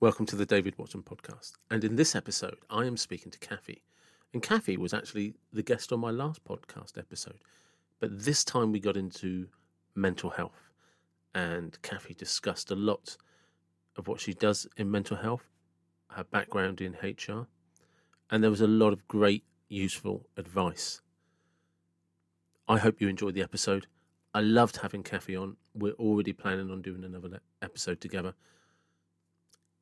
[0.00, 1.52] Welcome to the David Watson podcast.
[1.70, 3.84] And in this episode, I am speaking to Kathy.
[4.32, 7.38] And Kathy was actually the guest on my last podcast episode.
[8.00, 9.46] But this time we got into
[9.94, 10.72] mental health.
[11.32, 13.16] And Kathy discussed a lot
[13.96, 15.44] of what she does in mental health,
[16.08, 17.46] her background in HR.
[18.30, 21.00] And there was a lot of great, useful advice.
[22.68, 23.86] I hope you enjoyed the episode.
[24.34, 25.56] I loved having Kathy on.
[25.72, 28.34] We're already planning on doing another episode together.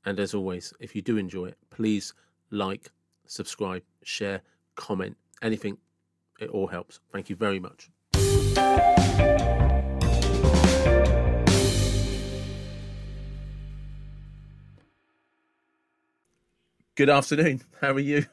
[0.04, 2.12] And as always, if you do enjoy it, please
[2.50, 2.90] like,
[3.26, 4.42] subscribe, share,
[4.74, 5.78] comment, anything.
[6.40, 6.98] It all helps.
[7.12, 7.88] Thank you very much.
[16.94, 17.62] Good afternoon.
[17.80, 18.26] How are you?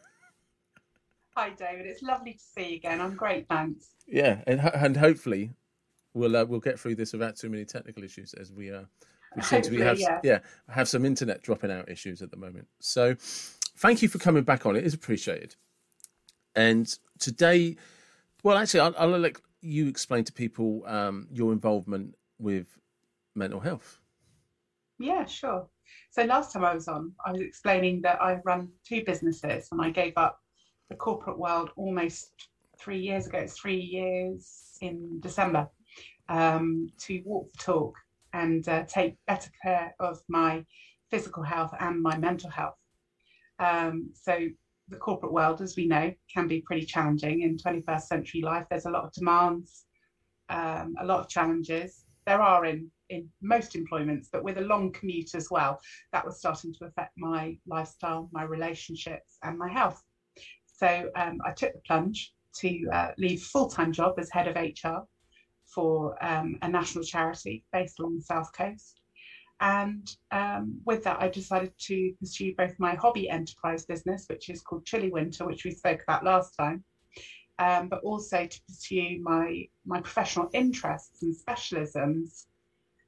[1.36, 1.86] Hi, David.
[1.86, 3.00] It's lovely to see you again.
[3.00, 3.92] I'm great, thanks.
[4.08, 5.52] Yeah, and and hopefully
[6.14, 8.82] we'll uh, we'll get through this without too many technical issues as we uh,
[9.36, 10.20] we seem to be have yeah.
[10.24, 12.68] yeah have some internet dropping out issues at the moment.
[12.80, 13.16] So
[13.78, 14.76] thank you for coming back on.
[14.76, 15.56] It is appreciated.
[16.56, 17.78] And today,
[18.44, 22.68] well, actually, I'll, I'll let you explain to people um, your involvement with
[23.36, 24.00] mental health.
[24.98, 25.68] Yeah, sure.
[26.12, 29.82] So last time I was on, I was explaining that I run two businesses and
[29.82, 30.40] I gave up
[30.90, 32.32] the corporate world almost
[32.80, 33.40] three years ago.
[33.40, 35.70] It's three years in December
[36.28, 37.96] um, to walk the talk
[38.34, 40.64] and uh, take better care of my
[41.10, 42.76] physical health and my mental health.
[43.60, 44.48] Um, so
[44.88, 48.66] the corporate world, as we know, can be pretty challenging in 21st century life.
[48.70, 49.86] There's a lot of demands,
[50.50, 52.06] um, a lot of challenges.
[52.26, 56.38] There are in in most employments, but with a long commute as well, that was
[56.38, 60.04] starting to affect my lifestyle, my relationships, and my health.
[60.66, 64.56] So um, I took the plunge to uh, leave full time job as head of
[64.56, 65.08] HR
[65.74, 69.02] for um, a national charity based along the south coast.
[69.62, 74.62] And um, with that, I decided to pursue both my hobby enterprise business, which is
[74.62, 76.84] called Chilly Winter, which we spoke about last time,
[77.60, 82.46] um, but also to pursue my, my professional interests and specialisms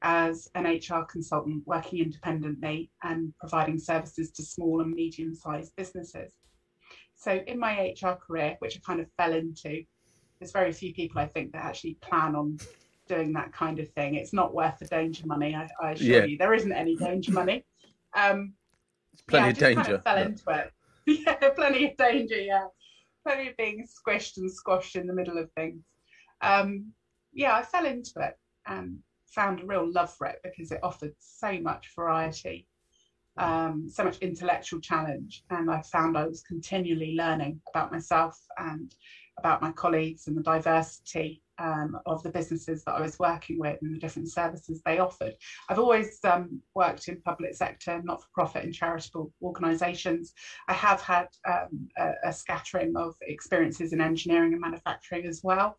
[0.01, 6.33] as an HR consultant working independently and providing services to small and medium sized businesses.
[7.15, 9.83] So, in my HR career, which I kind of fell into,
[10.41, 12.57] there's very few people I think that actually plan on
[13.07, 14.15] doing that kind of thing.
[14.15, 15.53] It's not worth the danger money.
[15.55, 16.23] I, I assure yeah.
[16.23, 17.63] you, there isn't any danger money.
[18.17, 18.53] Um,
[19.27, 19.83] plenty yeah, of danger.
[19.83, 20.71] Kind of fell into it.
[21.07, 22.39] Yeah, plenty of danger.
[22.39, 22.65] Yeah,
[23.25, 25.83] plenty of being squished and squashed in the middle of things.
[26.41, 26.91] Um,
[27.33, 28.37] yeah, I fell into it
[28.67, 32.67] and found a real love for it because it offered so much variety,
[33.37, 38.93] um, so much intellectual challenge, and I found I was continually learning about myself and
[39.37, 43.77] about my colleagues and the diversity um, of the businesses that I was working with
[43.81, 45.35] and the different services they offered.
[45.69, 50.33] I've always um, worked in public sector, not for profit and charitable organisations.
[50.67, 55.77] I have had um, a, a, scattering of experiences in engineering and manufacturing as well.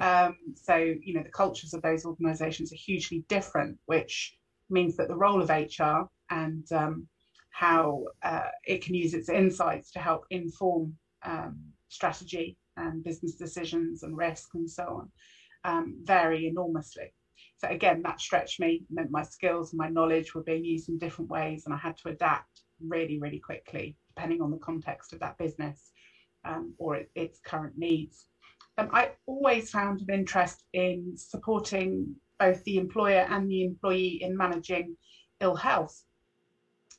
[0.00, 4.36] Um, so, you know, the cultures of those organisations are hugely different, which
[4.68, 7.06] means that the role of HR and um,
[7.50, 11.58] how uh, it can use its insights to help inform um,
[11.88, 15.10] strategy and business decisions and risk and so on
[15.64, 17.12] um, vary enormously.
[17.58, 20.98] So again, that stretched me, meant my skills and my knowledge were being used in
[20.98, 25.20] different ways, and I had to adapt really, really quickly, depending on the context of
[25.20, 25.92] that business
[26.44, 28.26] um, or it, its current needs.
[28.78, 34.36] Um, I always found an interest in supporting both the employer and the employee in
[34.36, 34.96] managing
[35.40, 36.02] ill health.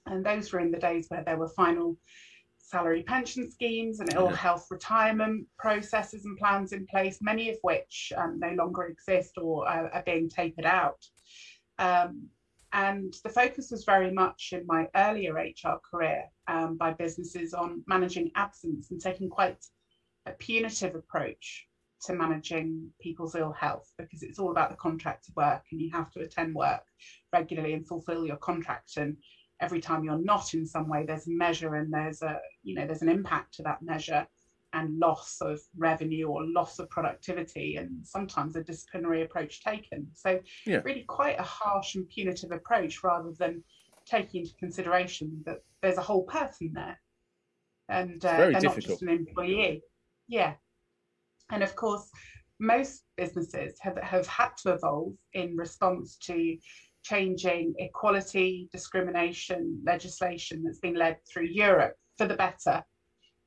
[0.05, 1.97] And those were in the days where there were final
[2.63, 8.11] salary pension schemes and ill health retirement processes and plans in place, many of which
[8.17, 11.05] um, no longer exist or uh, are being tapered out.
[11.77, 12.29] Um,
[12.71, 17.83] and the focus was very much in my earlier HR career um, by businesses on
[17.85, 19.63] managing absence and taking quite
[20.25, 21.67] a punitive approach
[22.05, 25.89] to managing people's ill health because it's all about the contract of work and you
[25.91, 26.83] have to attend work
[27.31, 29.17] regularly and fulfill your contract and
[29.63, 33.01] every time you're not in some way there's measure and there's a you know there's
[33.01, 34.27] an impact to that measure
[34.73, 40.39] and loss of revenue or loss of productivity and sometimes a disciplinary approach taken so
[40.65, 40.81] yeah.
[40.83, 43.63] really quite a harsh and punitive approach rather than
[44.05, 46.99] taking into consideration that there's a whole person there
[47.87, 48.75] and uh, they're difficult.
[48.75, 49.81] not just an employee
[50.27, 50.53] yeah
[51.51, 52.09] and of course
[52.59, 56.57] most businesses have, have had to evolve in response to
[57.03, 62.83] changing equality, discrimination legislation that's been led through Europe for the better.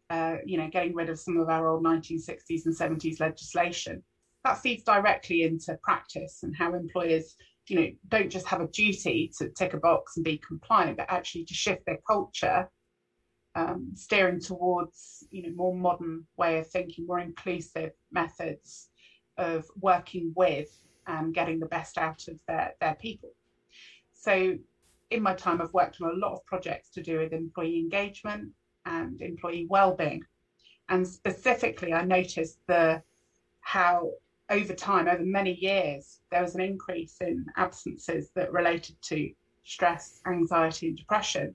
[0.09, 4.01] Uh, you know, getting rid of some of our old 1960s and 70s legislation.
[4.45, 7.35] That feeds directly into practice and how employers
[7.69, 11.11] you know, don't just have a duty to tick a box and be compliant, but
[11.11, 12.71] actually to shift their culture,
[13.55, 18.91] um, steering towards, you know, more modern way of thinking, more inclusive methods
[19.39, 20.69] of working with
[21.07, 23.31] and getting the best out of their, their people.
[24.27, 24.59] So
[25.11, 28.51] in my time, I've worked on a lot of projects to do with employee engagement
[28.85, 30.25] and employee well-being.
[30.89, 33.03] And specifically, I noticed the
[33.61, 34.11] how
[34.51, 39.31] over time, over many years, there was an increase in absences that related to
[39.63, 41.55] stress, anxiety, and depression.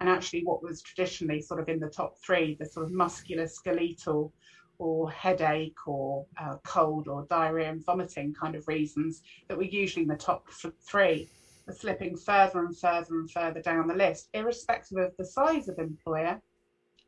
[0.00, 4.32] And actually, what was traditionally sort of in the top three, the sort of musculoskeletal
[4.78, 10.02] or headache or uh, cold or diarrhea and vomiting kind of reasons that were usually
[10.02, 10.48] in the top
[10.80, 11.28] three
[11.68, 15.78] are slipping further and further and further down the list, irrespective of the size of
[15.78, 16.40] employer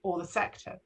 [0.03, 0.81] or the sector.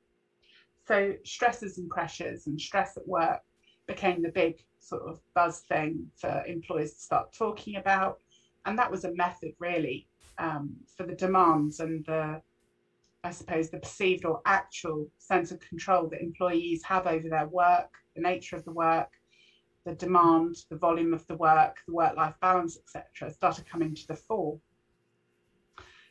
[0.87, 3.41] So stresses and pressures and stress at work
[3.87, 8.20] became the big sort of buzz thing for employers to start talking about.
[8.65, 10.06] And that was a method really
[10.38, 12.41] um, for the demands and the,
[13.25, 17.91] I suppose, the perceived or actual sense of control that employees have over their work,
[18.15, 19.11] the nature of the work,
[19.84, 24.14] the demand, the volume of the work, the work-life balance, etc., started coming to the
[24.14, 24.58] fore.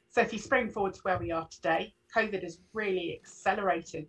[0.09, 4.07] So if you spring forward to where we are today, COVID has really accelerated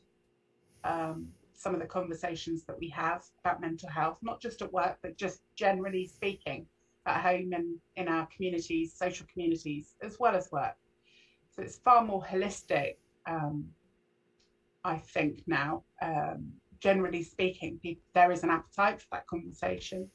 [0.85, 4.97] um, some of the conversations that we have about mental health, not just at work,
[5.03, 6.67] but just generally speaking
[7.05, 10.77] at home and in our communities, social communities, as well as work.
[11.51, 12.97] So it's far more holistic,
[13.27, 13.67] um,
[14.85, 15.83] I think, now.
[16.01, 17.81] Um, generally speaking,
[18.15, 20.09] there is an appetite for that conversation.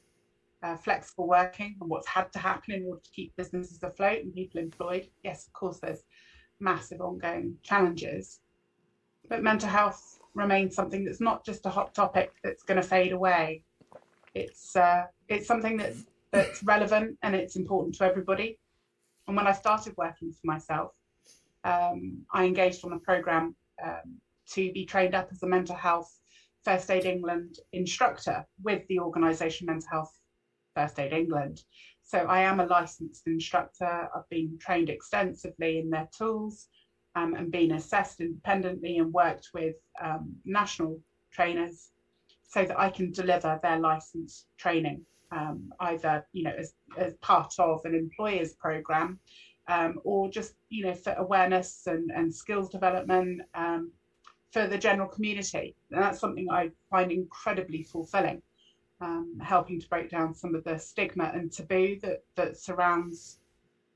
[0.62, 4.34] Uh, flexible working and what's had to happen in order to keep businesses afloat and
[4.34, 5.06] people employed.
[5.22, 6.04] Yes, of course, there's
[6.58, 8.40] massive ongoing challenges.
[9.28, 13.12] But mental health remains something that's not just a hot topic that's going to fade
[13.12, 13.62] away.
[14.34, 18.58] It's uh, it's something that's that's relevant and it's important to everybody.
[19.26, 20.92] And when I started working for myself,
[21.64, 24.18] um, I engaged on a program um,
[24.50, 26.20] to be trained up as a mental health
[26.64, 30.20] First Aid England instructor with the organisation Mental Health
[30.74, 31.62] First Aid England.
[32.02, 34.08] So I am a licensed instructor.
[34.14, 36.68] I've been trained extensively in their tools
[37.14, 41.00] um, and been assessed independently and worked with um, national
[41.32, 41.90] trainers
[42.42, 47.54] so that I can deliver their license training, um, either you know as, as part
[47.58, 49.18] of an employer's program
[49.68, 53.90] um, or just you know for awareness and, and skills development um,
[54.54, 55.74] for the general community.
[55.90, 58.40] And that's something I find incredibly fulfilling.
[59.00, 63.40] Um, helping to break down some of the stigma and taboo that, that surrounds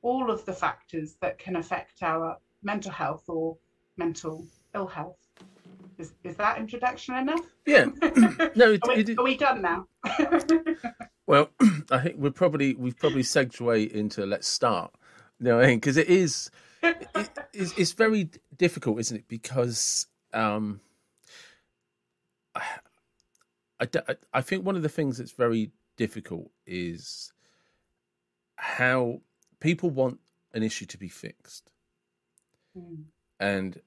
[0.03, 3.57] all of the factors that can affect our mental health or
[3.97, 4.45] mental
[4.75, 5.17] ill health.
[5.99, 7.41] Is, is that introduction enough?
[7.65, 7.85] Yeah.
[8.57, 9.87] no, it, are, we, it, are we done now?
[11.27, 11.51] well,
[11.93, 14.93] I think we're probably we've probably segued into let's start.
[15.39, 16.51] You know, because it is
[16.83, 17.09] it,
[17.55, 19.29] it's, it's very difficult, isn't it?
[19.29, 20.81] Because um,
[22.55, 22.63] I,
[23.81, 27.33] I, I think one of the things that's very difficult is
[28.57, 29.21] how
[29.61, 30.19] people want
[30.55, 31.71] an issue to be fixed
[32.79, 33.05] Mm.
[33.41, 33.81] And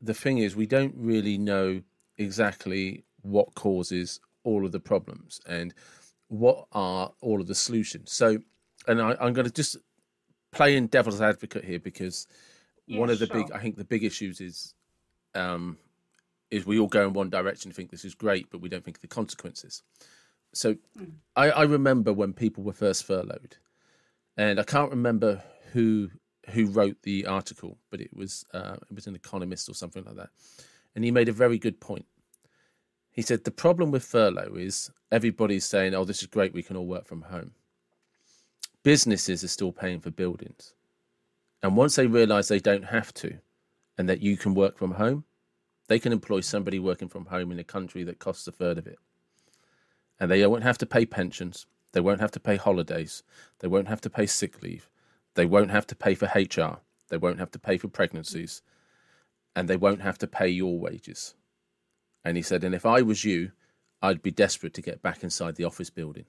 [0.00, 1.82] the thing is, we don't really know
[2.16, 5.74] exactly what causes all of the problems and
[6.28, 8.12] what are all of the solutions.
[8.12, 8.38] So,
[8.86, 9.76] and I, am going to just
[10.52, 12.26] play in devil's advocate here because
[12.86, 13.36] yeah, one of the sure.
[13.36, 14.74] big, I think, the big issues is,
[15.34, 15.78] um,
[16.50, 18.84] is we all go in one direction and think this is great, but we don't
[18.84, 19.82] think of the consequences.
[20.52, 21.12] So, mm.
[21.36, 23.56] I, I remember when people were first furloughed,
[24.36, 26.10] and I can't remember who
[26.50, 30.16] who wrote the article, but it was uh, it was an economist or something like
[30.16, 30.30] that,
[30.94, 32.06] and he made a very good point.
[33.10, 36.76] He said the problem with furlough is everybody's saying, "Oh, this is great, we can
[36.76, 37.52] all work from home."
[38.82, 40.74] Businesses are still paying for buildings,
[41.62, 43.38] and once they realise they don't have to,
[43.98, 45.24] and that you can work from home,
[45.88, 48.86] they can employ somebody working from home in a country that costs a third of
[48.86, 48.98] it,
[50.20, 53.22] and they won't have to pay pensions, they won't have to pay holidays,
[53.58, 54.88] they won't have to pay sick leave
[55.38, 56.80] they won't have to pay for HR.
[57.10, 58.60] They won't have to pay for pregnancies.
[59.54, 61.36] And they won't have to pay your wages.
[62.24, 63.52] And he said, and if I was you,
[64.02, 66.24] I'd be desperate to get back inside the office building.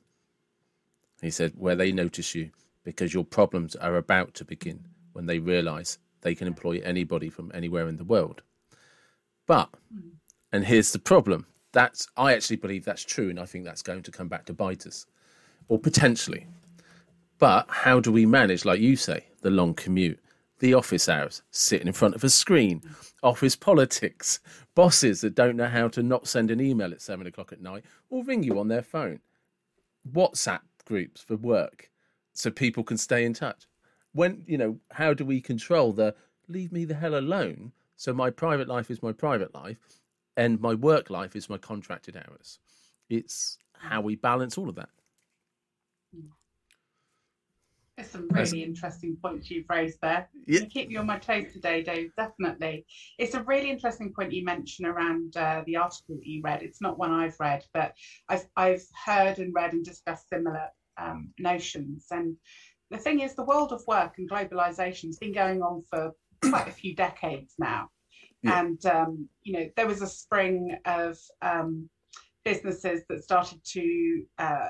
[1.24, 2.52] He said, where they notice you
[2.84, 7.52] because your problems are about to begin when they realize they can employ anybody from
[7.56, 8.44] anywhere in the world.
[9.50, 10.10] But, hmm.
[10.54, 14.04] and here's the problem that's, I actually believe that's true, and I think that's going
[14.04, 15.08] to come back to bite us,
[15.68, 16.46] or potentially.
[17.40, 20.20] But how do we manage, like you say, the long commute,
[20.60, 22.92] the office hours, sitting in front of a screen, hmm.
[23.24, 24.40] office politics,
[24.76, 27.84] bosses that don't know how to not send an email at seven o'clock at night
[28.12, 29.20] or ring you on their phone,
[30.14, 31.90] WhatsApp groups for work,
[32.34, 33.66] so people can stay in touch.
[34.12, 36.14] When you know, how do we control the
[36.48, 37.72] leave me the hell alone?
[38.00, 40.00] So my private life is my private life,
[40.38, 42.60] and my work life is my contracted hours.
[43.10, 44.88] It's how we balance all of that.
[47.98, 48.54] There's some really That's...
[48.54, 50.30] interesting points you've raised there.
[50.48, 50.62] Yeah.
[50.62, 52.12] You keep me on my toes today, Dave.
[52.16, 52.86] Definitely.
[53.18, 56.64] It's a really interesting point you mentioned around uh, the article that you read.
[56.64, 57.92] It's not one I've read, but
[58.30, 62.06] I've I've heard and read and discussed similar um, notions.
[62.12, 62.38] And
[62.92, 66.14] the thing is, the world of work and globalization has been going on for
[66.50, 67.90] quite a few decades now.
[68.44, 68.60] Yeah.
[68.60, 71.90] And um, you know, there was a spring of um,
[72.46, 74.70] businesses that started to uh,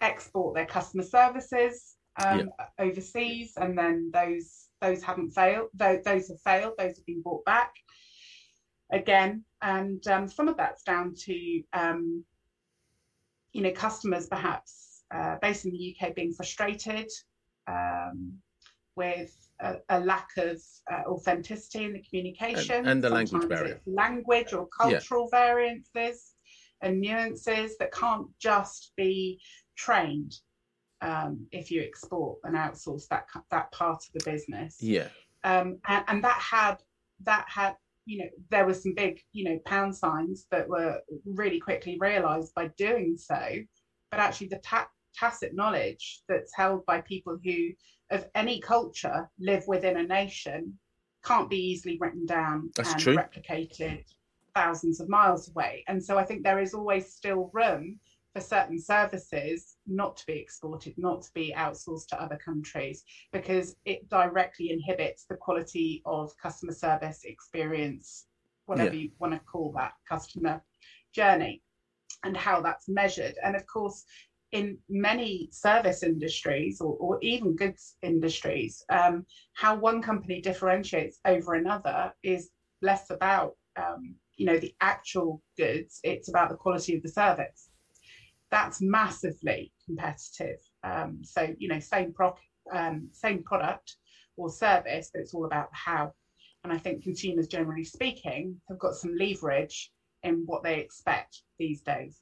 [0.00, 2.66] export their customer services um, yeah.
[2.86, 5.68] overseas, and then those those haven't failed.
[5.74, 6.74] Those, those have failed.
[6.78, 7.72] Those have been brought back
[8.92, 12.24] again, and um, some of that's down to um,
[13.52, 17.10] you know customers perhaps uh, based in the UK being frustrated
[17.68, 18.34] um,
[18.96, 20.60] with a, a, lack of
[20.90, 25.38] uh, authenticity in the communication and, and the Sometimes language barrier, language or cultural yeah.
[25.38, 26.34] variances
[26.82, 29.40] and nuances that can't just be
[29.76, 30.34] trained
[31.00, 34.76] um, if you export and outsource that that part of the business.
[34.80, 35.08] Yeah.
[35.44, 36.76] Um, and, and that had
[37.24, 41.60] that had you know there were some big you know pound signs that were really
[41.60, 43.58] quickly realised by doing so,
[44.10, 47.70] but actually the ta- tacit knowledge that's held by people who
[48.10, 50.78] of any culture live within a nation
[51.24, 53.16] can't be easily written down that's and true.
[53.16, 54.04] replicated
[54.54, 55.84] thousands of miles away.
[55.88, 57.98] And so I think there is always still room
[58.32, 63.76] for certain services not to be exported, not to be outsourced to other countries, because
[63.84, 68.26] it directly inhibits the quality of customer service experience,
[68.66, 69.02] whatever yeah.
[69.02, 70.62] you want to call that customer
[71.14, 71.62] journey,
[72.24, 73.34] and how that's measured.
[73.42, 74.04] And of course,
[74.52, 81.54] in many service industries or, or even goods industries, um, how one company differentiates over
[81.54, 82.50] another is
[82.82, 87.70] less about um, you know the actual goods; it's about the quality of the service
[88.50, 90.58] that's massively competitive.
[90.84, 92.36] Um, so you know, same pro-
[92.72, 93.96] um, same product
[94.36, 96.12] or service, but it's all about how.
[96.64, 99.92] And I think consumers, generally speaking, have got some leverage
[100.24, 102.20] in what they expect these days.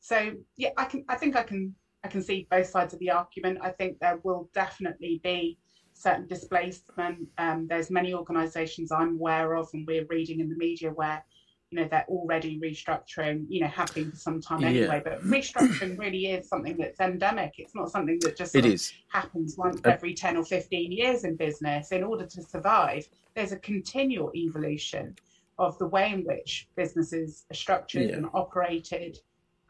[0.00, 1.04] So yeah, I can.
[1.08, 1.74] I think I can.
[2.02, 3.58] I can see both sides of the argument.
[3.60, 5.58] I think there will definitely be
[5.92, 7.28] certain displacement.
[7.36, 11.22] Um, there's many organisations I'm aware of, and we're reading in the media where
[11.70, 15.00] you know they're already restructuring you know have been for some time anyway yeah.
[15.04, 18.92] but restructuring really is something that's endemic it's not something that just it is.
[19.12, 23.52] happens once uh, every 10 or 15 years in business in order to survive there's
[23.52, 25.14] a continual evolution
[25.58, 28.16] of the way in which businesses are structured yeah.
[28.16, 29.18] and operated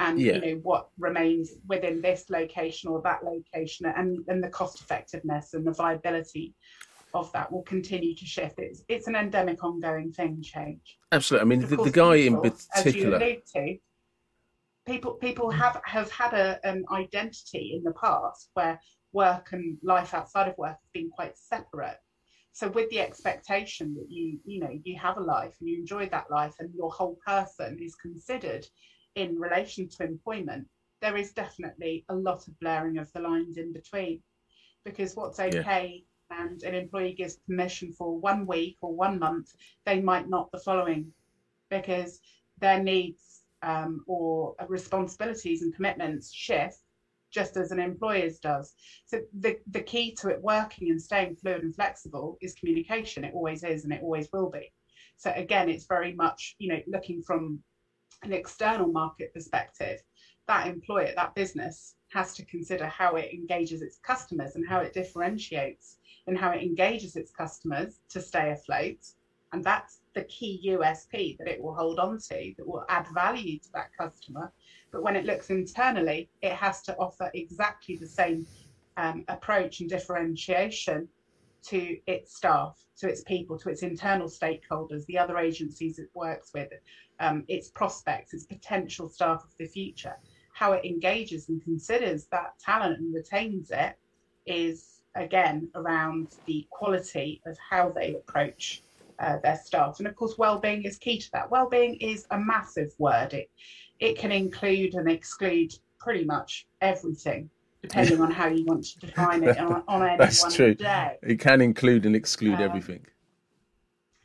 [0.00, 0.34] and yeah.
[0.34, 5.54] you know what remains within this location or that location and and the cost effectiveness
[5.54, 6.54] and the viability
[7.14, 8.58] of that will continue to shift.
[8.58, 10.42] It's it's an endemic, ongoing thing.
[10.42, 10.98] Change.
[11.12, 11.42] Absolutely.
[11.42, 12.84] I mean, the, the, guy people, in particular.
[12.84, 13.76] As you allude to,
[14.86, 18.80] people people have have had a, an identity in the past where
[19.12, 21.98] work and life outside of work have been quite separate.
[22.52, 26.08] So with the expectation that you you know you have a life and you enjoy
[26.08, 28.66] that life and your whole person is considered
[29.14, 30.66] in relation to employment,
[31.00, 34.22] there is definitely a lot of blurring of the lines in between.
[34.84, 39.52] Because what's okay and an employee gives permission for one week or one month,
[39.84, 41.12] they might not the following
[41.70, 42.20] because
[42.58, 46.78] their needs um, or responsibilities and commitments shift
[47.30, 48.74] just as an employer's does.
[49.06, 53.24] So the, the key to it working and staying fluid and flexible is communication.
[53.24, 54.72] It always is and it always will be.
[55.16, 57.62] So again, it's very much, you know, looking from
[58.22, 60.02] an external market perspective,
[60.46, 64.92] that employer, that business has to consider how it engages its customers and how it
[64.92, 68.98] differentiates in how it engages its customers to stay afloat.
[69.52, 73.58] And that's the key USP that it will hold on to, that will add value
[73.58, 74.52] to that customer.
[74.92, 78.46] But when it looks internally, it has to offer exactly the same
[78.96, 81.08] um, approach and differentiation
[81.64, 86.52] to its staff, to its people, to its internal stakeholders, the other agencies it works
[86.54, 86.68] with,
[87.18, 90.16] um, its prospects, its potential staff of the future.
[90.52, 93.96] How it engages and considers that talent and retains it
[94.46, 98.82] is again around the quality of how they approach
[99.18, 99.98] uh, their staff.
[99.98, 101.50] And of course, well-being is key to that.
[101.50, 103.34] Well-being is a massive word.
[103.34, 103.50] It
[103.98, 107.50] it can include and exclude pretty much everything,
[107.82, 110.74] depending on how you want to define it on, on any That's one true.
[110.74, 111.16] day.
[111.22, 113.06] It can include and exclude um, everything.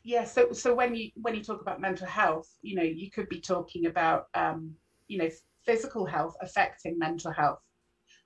[0.03, 0.23] Yeah.
[0.23, 3.39] So so when you when you talk about mental health, you know, you could be
[3.39, 4.73] talking about um,
[5.07, 5.29] you know
[5.65, 7.59] physical health affecting mental health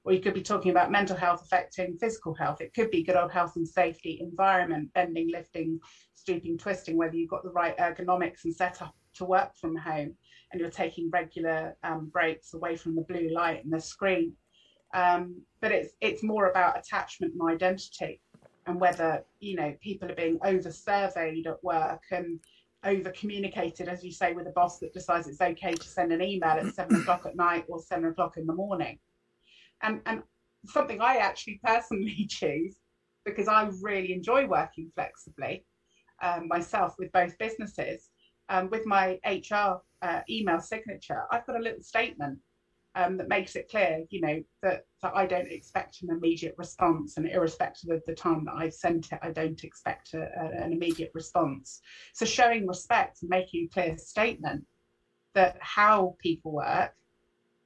[0.04, 2.62] or you could be talking about mental health affecting physical health.
[2.62, 5.80] It could be good old health and safety, environment, bending, lifting,
[6.16, 10.16] stooping, twisting, whether you've got the right ergonomics and setup to work from home
[10.52, 14.34] and you're taking regular um, breaks away from the blue light and the screen.
[14.94, 18.22] Um, but it's it's more about attachment and identity
[18.66, 22.40] and whether you know people are being over surveyed at work and
[22.84, 26.22] over communicated, as you say, with a boss that decides it's okay to send an
[26.22, 29.00] email at seven o'clock at night or seven o'clock in the morning.
[29.82, 30.24] And and
[30.66, 32.78] something I actually personally choose
[33.26, 35.66] because I really enjoy working flexibly
[36.22, 38.10] um, myself with both businesses.
[38.52, 42.40] Um, with my HR uh, email signature, I've got a little statement
[42.96, 47.18] um, that makes it clear, you know, that, that I don't expect an immediate response,
[47.18, 50.74] and irrespective of the time that I've sent it, I don't expect a, a, an
[50.74, 51.82] immediate response.
[52.14, 54.66] So showing respect and making a clear statement
[55.34, 56.94] that how people work,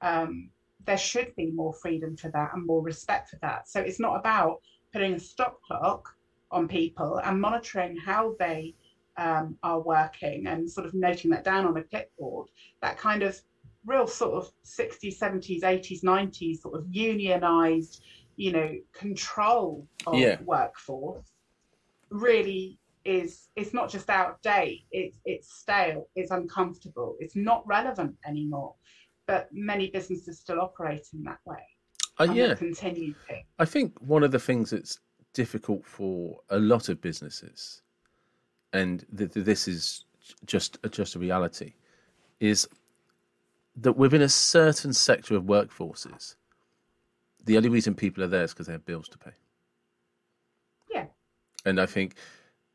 [0.01, 0.50] um,
[0.86, 3.70] there should be more freedom for that and more respect for that.
[3.70, 4.62] So it's not about
[4.92, 6.10] putting a stop clock
[6.51, 8.75] on people and monitoring how they
[9.15, 12.50] um, are working and sort of noting that down on a clipboard.
[12.82, 13.39] That kind of
[13.86, 18.04] real sort of 60s, 70s, 80s, 90s sort of unionized,
[18.36, 20.38] you know, control of yeah.
[20.44, 21.32] workforce
[22.10, 27.66] really is it's not just out of date, it's it's stale, it's uncomfortable, it's not
[27.68, 28.75] relevant anymore.
[29.28, 31.63] But many businesses still operate in that way.
[32.20, 33.36] Uh, yeah, continue to.
[33.60, 35.00] I think one of the things that's
[35.34, 37.82] difficult for a lot of businesses,
[38.72, 40.06] and th- this is
[40.46, 41.74] just just a reality,
[42.40, 42.68] is
[43.75, 46.36] that within a certain sector of workforces,
[47.44, 49.32] the only reason people are there is because they have bills to pay.
[50.92, 51.06] Yeah.
[51.65, 52.15] And I think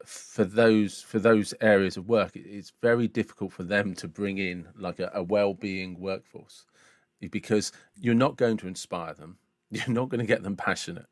[0.05, 4.69] for those for those areas of work, it's very difficult for them to bring in
[4.77, 6.65] like a, a well-being workforce
[7.31, 9.39] because you're not going to inspire them.
[9.71, 11.05] You're not going to get them passionate.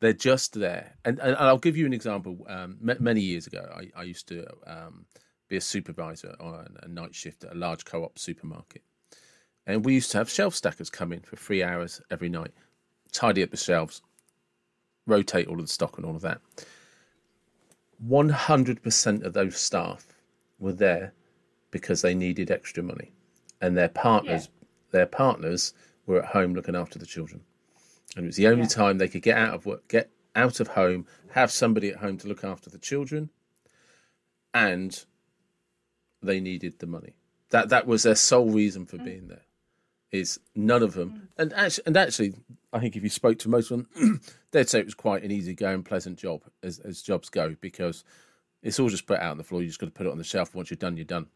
[0.00, 0.98] They're just there.
[1.06, 2.44] And, and I'll give you an example.
[2.46, 5.06] Um, many years ago, I, I used to um,
[5.48, 8.82] be a supervisor on a night shift at a large co-op supermarket
[9.66, 12.52] and we used to have shelf stackers come in for three hours every night,
[13.12, 14.02] tidy up the shelves,
[15.06, 16.40] rotate all of the stock and all of that.
[18.06, 20.06] 100% of those staff
[20.58, 21.12] were there
[21.70, 23.12] because they needed extra money.
[23.60, 24.66] And their partners, yeah.
[24.90, 25.72] their partners
[26.06, 27.42] were at home looking after the children.
[28.16, 28.68] And it was the only yeah.
[28.68, 32.18] time they could get out of work, get out of home, have somebody at home
[32.18, 33.30] to look after the children,
[34.52, 35.04] and
[36.22, 37.14] they needed the money.
[37.50, 39.04] That that was their sole reason for mm.
[39.04, 39.44] being there
[40.12, 41.10] is none of them.
[41.10, 41.28] Mm.
[41.38, 42.34] And actually, and actually,
[42.72, 44.20] I think if you spoke to most of them,
[44.50, 48.04] they'd say it was quite an easy going, pleasant job as, as jobs go because
[48.62, 49.62] it's all just put out on the floor.
[49.62, 50.54] You just got to put it on the shelf.
[50.54, 51.26] Once you're done, you're done.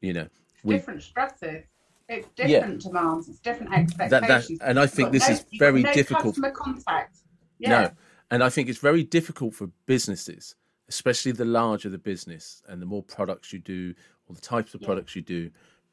[0.00, 0.28] You know,
[0.62, 1.64] we, different stresses.
[2.08, 2.88] It's different yeah.
[2.88, 3.28] demands.
[3.28, 4.10] It's different expectations.
[4.10, 6.34] That, that, and I think this no, is very no difficult.
[6.34, 7.18] Customer contact.
[7.58, 7.68] Yeah.
[7.68, 7.90] No,
[8.30, 10.54] and I think it's very difficult for businesses,
[10.88, 13.94] especially the larger the business and the more products you do,
[14.28, 14.86] or the types of yeah.
[14.86, 15.50] products you do,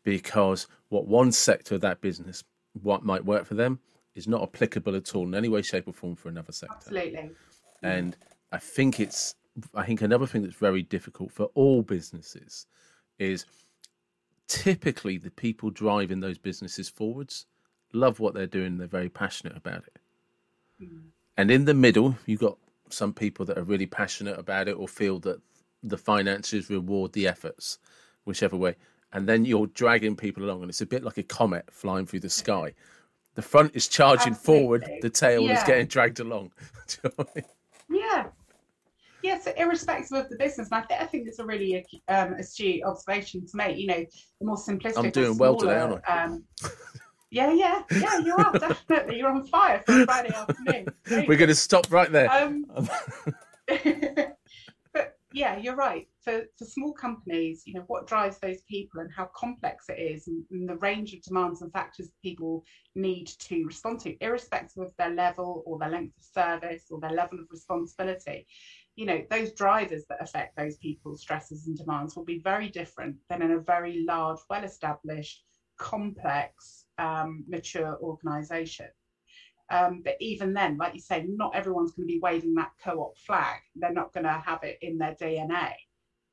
[0.07, 2.45] because what one sector of that business
[2.81, 3.77] what might work for them
[4.15, 6.75] is not applicable at all in any way, shape, or form for another sector.
[6.77, 7.31] Absolutely.
[7.83, 8.15] And
[8.53, 9.35] I think it's
[9.75, 12.67] I think another thing that's very difficult for all businesses
[13.19, 13.45] is
[14.47, 17.45] typically the people driving those businesses forwards
[17.91, 19.97] love what they're doing, they're very passionate about it.
[20.81, 21.01] Mm.
[21.35, 22.57] And in the middle, you've got
[22.89, 25.41] some people that are really passionate about it or feel that
[25.83, 27.77] the finances reward the efforts,
[28.23, 28.77] whichever way
[29.13, 32.21] and then you're dragging people along, and it's a bit like a comet flying through
[32.21, 32.73] the sky.
[33.35, 34.59] The front is charging Absolutely.
[34.59, 35.59] forward, the tail yeah.
[35.59, 36.51] is getting dragged along.
[37.89, 38.27] yeah.
[39.23, 42.33] Yeah, so irrespective of the business, and I, th- I think it's a really um,
[42.33, 43.77] astute observation to make.
[43.77, 44.05] You know,
[44.39, 44.97] the more simplistic.
[44.97, 46.23] I'm doing well today, aren't I?
[46.23, 46.43] Um,
[47.29, 49.17] yeah, yeah, yeah, you are definitely.
[49.17, 50.87] You're on fire for Friday afternoon.
[51.27, 52.31] We're going to stop right there.
[52.31, 52.65] Um,
[55.37, 56.07] yeah, you're right.
[56.23, 60.27] For for small companies, you know, what drives those people and how complex it is,
[60.27, 62.63] and, and, the range of demands and factors people
[62.95, 67.11] need to respond to, irrespective of their level or their length of service or their
[67.11, 68.47] level of responsibility.
[68.95, 73.17] You know, those drivers that affect those people's stresses and demands will be very different
[73.29, 75.43] than in a very large, well-established,
[75.77, 78.87] complex, um, mature organisation.
[79.69, 83.17] Um, but even then, like you say, not everyone's going to be waving that co-op
[83.17, 83.59] flag.
[83.75, 85.73] They're not going to have it in their DNA.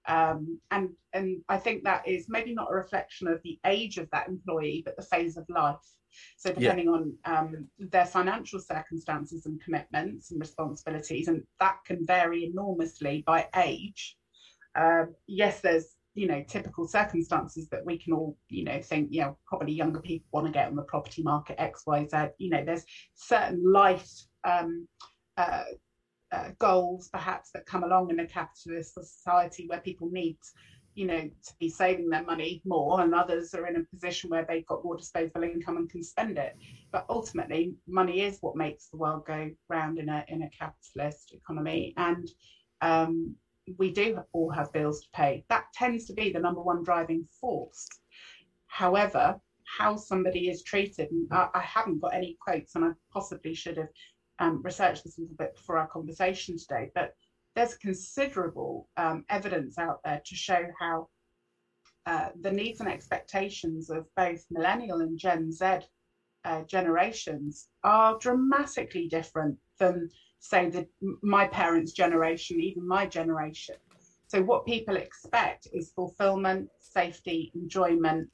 [0.07, 4.09] Um, and and I think that is maybe not a reflection of the age of
[4.11, 5.77] that employee, but the phase of life.
[6.37, 6.93] So depending yeah.
[6.93, 13.49] on um, their financial circumstances and commitments and responsibilities, and that can vary enormously by
[13.57, 14.17] age.
[14.77, 19.21] Uh, yes, there's you know typical circumstances that we can all you know think you
[19.21, 22.29] know probably younger people want to get on the property market x y z.
[22.39, 24.09] You know there's certain life
[24.45, 24.87] um,
[25.37, 25.65] uh,
[26.33, 30.37] uh, goals perhaps that come along in a capitalist society where people need
[30.95, 34.45] you know to be saving their money more and others are in a position where
[34.49, 36.57] they've got more disposable income and can spend it.
[36.93, 41.35] But ultimately money is what makes the world go round in a in a capitalist
[41.35, 41.95] economy.
[41.97, 42.29] And
[42.81, 43.35] um,
[43.79, 45.45] we do all have bills to pay.
[45.49, 47.89] That tends to be the number one driving force.
[48.67, 49.41] However,
[49.79, 53.77] how somebody is treated, and I, I haven't got any quotes, and I possibly should
[53.77, 53.89] have
[54.39, 57.15] um, researched this a little bit before our conversation today, but
[57.55, 61.09] there's considerable um, evidence out there to show how
[62.07, 65.79] uh, the needs and expectations of both millennial and Gen Z
[66.45, 70.87] uh, generations are dramatically different than say that
[71.23, 73.77] my parents' generation, even my generation.
[74.29, 78.29] So what people expect is fulfillment, safety, enjoyment,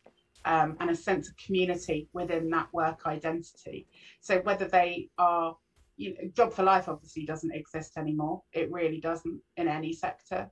[0.44, 3.86] um, and a sense of community within that work identity.
[4.20, 5.56] So whether they are,
[5.96, 8.42] you know, job for life obviously doesn't exist anymore.
[8.52, 10.50] It really doesn't in any sector.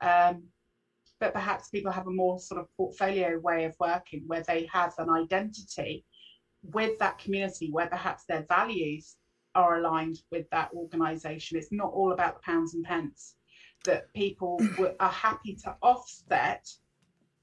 [0.00, 0.44] Um,
[1.18, 4.94] but perhaps people have a more sort of portfolio way of working where they have
[4.98, 6.06] an identity
[6.62, 9.16] with that community where perhaps their values
[9.54, 11.58] are aligned with that organisation.
[11.58, 13.34] It's not all about the pounds and pence.
[13.84, 14.60] That people
[15.00, 16.66] are happy to offset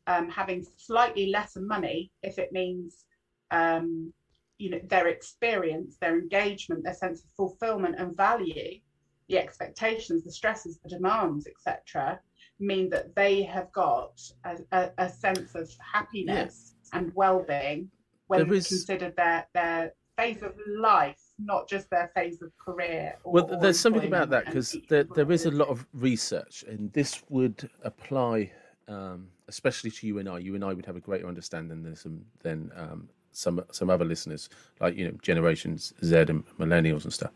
[0.08, 3.06] um, having slightly lesser money if it means,
[3.52, 4.13] um,
[4.58, 8.80] you know, their experience, their engagement, their sense of fulfilment and value,
[9.28, 12.20] the expectations, the stresses, the demands, etc.,
[12.60, 17.00] mean that they have got a, a, a sense of happiness yeah.
[17.00, 17.91] and well-being
[18.28, 18.67] when is...
[18.67, 23.15] considered their their phase of life not just their phase of career.
[23.23, 26.91] Or, well, there's something about that because there, there is a lot of research, and
[26.93, 28.52] this would apply
[28.88, 30.39] um, especially to you and I.
[30.39, 34.06] You and I would have a greater understanding than some than um, some some other
[34.06, 37.32] listeners, like you know generations Z and millennials and stuff.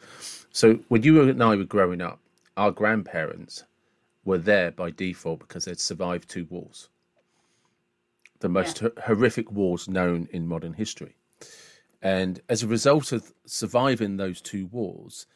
[0.52, 2.20] So when you and I were growing up,
[2.58, 3.66] our grandparents
[4.24, 6.90] were there by default because they'd survived two wars,
[8.40, 8.90] the most yeah.
[9.06, 11.16] horrific wars known in modern history.
[12.02, 15.28] And as a result of surviving those two wars,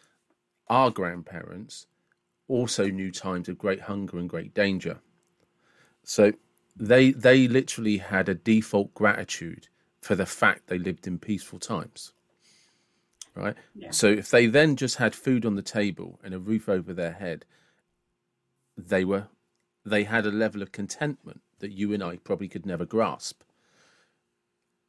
[0.68, 1.86] our grandparents
[2.48, 5.00] also knew times of great hunger and great danger.
[6.04, 6.34] So
[6.76, 9.68] they they literally had a default gratitude
[10.02, 12.14] for the fact they lived in peaceful times.
[13.36, 13.56] Right?
[13.76, 13.92] Yeah.
[13.92, 17.14] So if they then just had food on the table and a roof over their
[17.14, 17.46] head,
[18.78, 19.28] they were
[19.86, 23.42] they had a level of contentment that you and I probably could never grasp.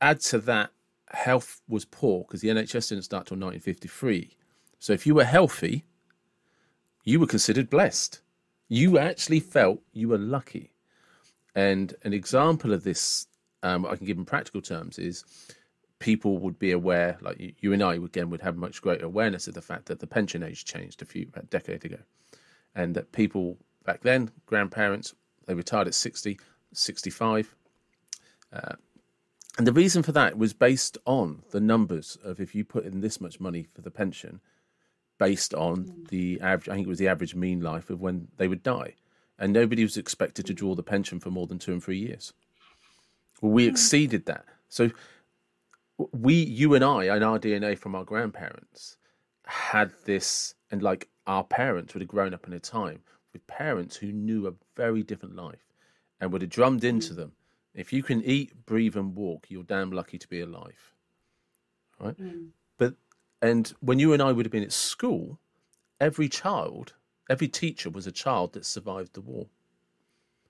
[0.00, 0.70] Add to that
[1.10, 4.36] health was poor because the NHS didn't start till 1953.
[4.78, 5.84] So if you were healthy,
[7.04, 8.20] you were considered blessed.
[8.68, 10.72] You actually felt you were lucky.
[11.54, 13.26] And an example of this,
[13.62, 15.24] um, I can give in practical terms, is
[15.98, 19.54] people would be aware, like you, and I again would have much greater awareness of
[19.54, 21.98] the fact that the pension age changed a few a decade ago,
[22.74, 25.14] and that people back then, grandparents,
[25.46, 26.38] they retired at 60,
[26.74, 27.54] 65.
[28.52, 28.74] Uh,
[29.56, 33.00] and the reason for that was based on the numbers of if you put in
[33.00, 34.40] this much money for the pension,
[35.18, 38.48] based on the average, I think it was the average mean life of when they
[38.48, 38.94] would die.
[39.38, 42.32] And nobody was expected to draw the pension for more than two and three years.
[43.40, 43.70] Well, we mm.
[43.70, 44.44] exceeded that.
[44.68, 44.90] So
[46.12, 48.98] we, you and I, and our DNA from our grandparents,
[49.46, 53.00] had this, and like our parents would have grown up in a time
[53.32, 55.64] with parents who knew a very different life
[56.20, 57.16] and would have drummed into mm.
[57.16, 57.32] them
[57.76, 60.92] if you can eat, breathe, and walk, you're damn lucky to be alive.
[62.00, 62.18] Right?
[62.20, 62.48] Mm.
[62.78, 62.94] But
[63.40, 65.38] and when you and I would have been at school,
[66.00, 66.94] every child,
[67.30, 69.46] every teacher was a child that survived the war.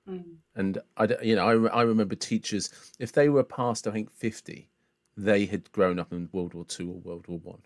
[0.09, 0.37] Mm.
[0.55, 4.69] And I, you know, I, I remember teachers if they were past, I think fifty,
[5.17, 7.63] they had grown up in World War Two or World War One,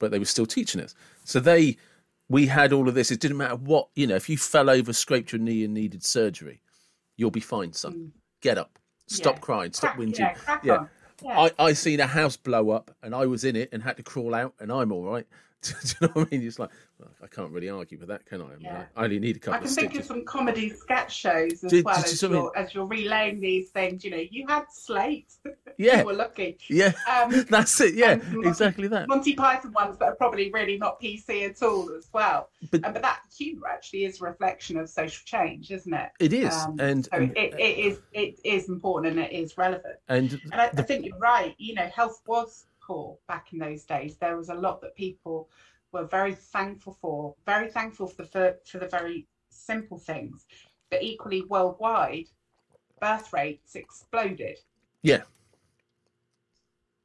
[0.00, 0.96] but they were still teaching us.
[1.24, 1.76] So they,
[2.28, 3.12] we had all of this.
[3.12, 4.16] It didn't matter what you know.
[4.16, 6.60] If you fell over, scraped your knee, and needed surgery,
[7.16, 7.94] you'll be fine, son.
[7.94, 8.10] Mm.
[8.40, 8.79] Get up.
[9.10, 9.40] Stop yeah.
[9.40, 9.72] crying.
[9.72, 10.18] Stop whinging.
[10.18, 10.86] Yeah, yeah.
[11.22, 11.40] yeah.
[11.40, 14.02] I, I seen a house blow up and I was in it and had to
[14.02, 15.26] crawl out and I'm all right.
[15.62, 16.46] Do you know what I mean?
[16.46, 16.70] It's like
[17.22, 18.44] I can't really argue with that, can I?
[18.44, 18.84] I, mean, yeah.
[18.96, 19.54] I, only need a couple.
[19.54, 22.52] I can of think of some comedy sketch shows as did, well did as, you're,
[22.56, 24.04] as you're relaying these things.
[24.04, 25.32] You know, you had Slate.
[25.78, 26.58] Yeah, you were lucky.
[26.68, 27.94] Yeah, um, that's it.
[27.94, 29.08] Yeah, exactly that.
[29.08, 32.50] Monty Python ones that are probably really not PC at all as well.
[32.70, 36.10] But, um, but that humour actually is a reflection of social change, isn't it?
[36.20, 39.96] It is, um, and, so it, it is it is important and it is relevant.
[40.08, 41.54] And, and I, the, I think you're right.
[41.56, 44.16] You know, health was poor back in those days.
[44.16, 45.48] There was a lot that people
[45.92, 50.46] were very thankful for, very thankful for the, for the very simple things.
[50.90, 52.26] But equally worldwide,
[53.00, 54.58] birth rates exploded.
[55.02, 55.22] Yeah.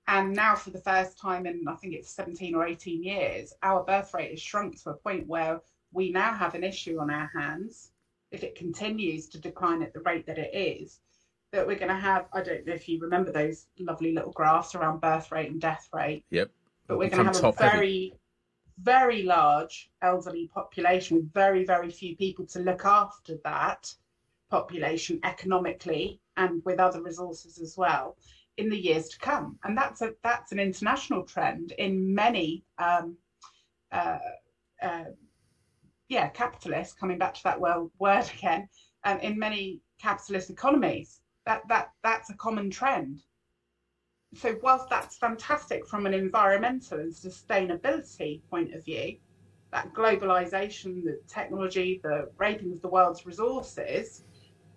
[0.07, 3.83] And now, for the first time in, I think it's 17 or 18 years, our
[3.83, 5.61] birth rate has shrunk to a point where
[5.93, 7.91] we now have an issue on our hands.
[8.31, 10.99] If it continues to decline at the rate that it is,
[11.51, 14.75] that we're going to have, I don't know if you remember those lovely little graphs
[14.75, 16.23] around birth rate and death rate.
[16.29, 16.51] Yep.
[16.87, 18.13] But we're going to have a very, heavy.
[18.79, 23.93] Very large elderly population with very, very few people to look after that
[24.49, 28.17] population economically and with other resources as well
[28.57, 29.57] in the years to come.
[29.63, 33.17] And that's a that's an international trend in many um,
[33.91, 34.19] uh,
[34.81, 35.05] uh,
[36.09, 38.69] yeah capitalists coming back to that word word again
[39.03, 43.21] um, in many capitalist economies that that that's a common trend.
[44.33, 49.17] So whilst that's fantastic from an environmental and sustainability point of view,
[49.71, 54.23] that globalization, the technology, the raping of the world's resources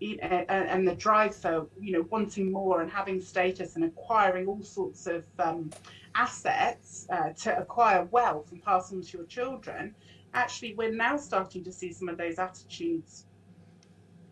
[0.01, 5.07] and the drive for you know wanting more and having status and acquiring all sorts
[5.07, 5.71] of um,
[6.15, 9.95] assets uh, to acquire wealth and pass on to your children
[10.35, 13.27] actually we're now starting to see some of those attitudes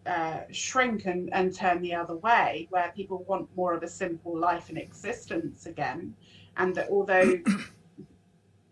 [0.07, 4.39] uh, shrink and, and turn the other way where people want more of a simple
[4.39, 6.15] life and existence again
[6.57, 7.39] and that although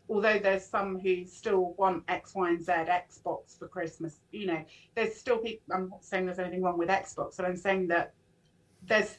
[0.08, 4.64] although there's some who still want X, Y, and Z Xbox for Christmas, you know,
[4.94, 5.74] there's still people.
[5.74, 8.12] I'm not saying there's anything wrong with Xbox, but I'm saying that
[8.86, 9.18] there's,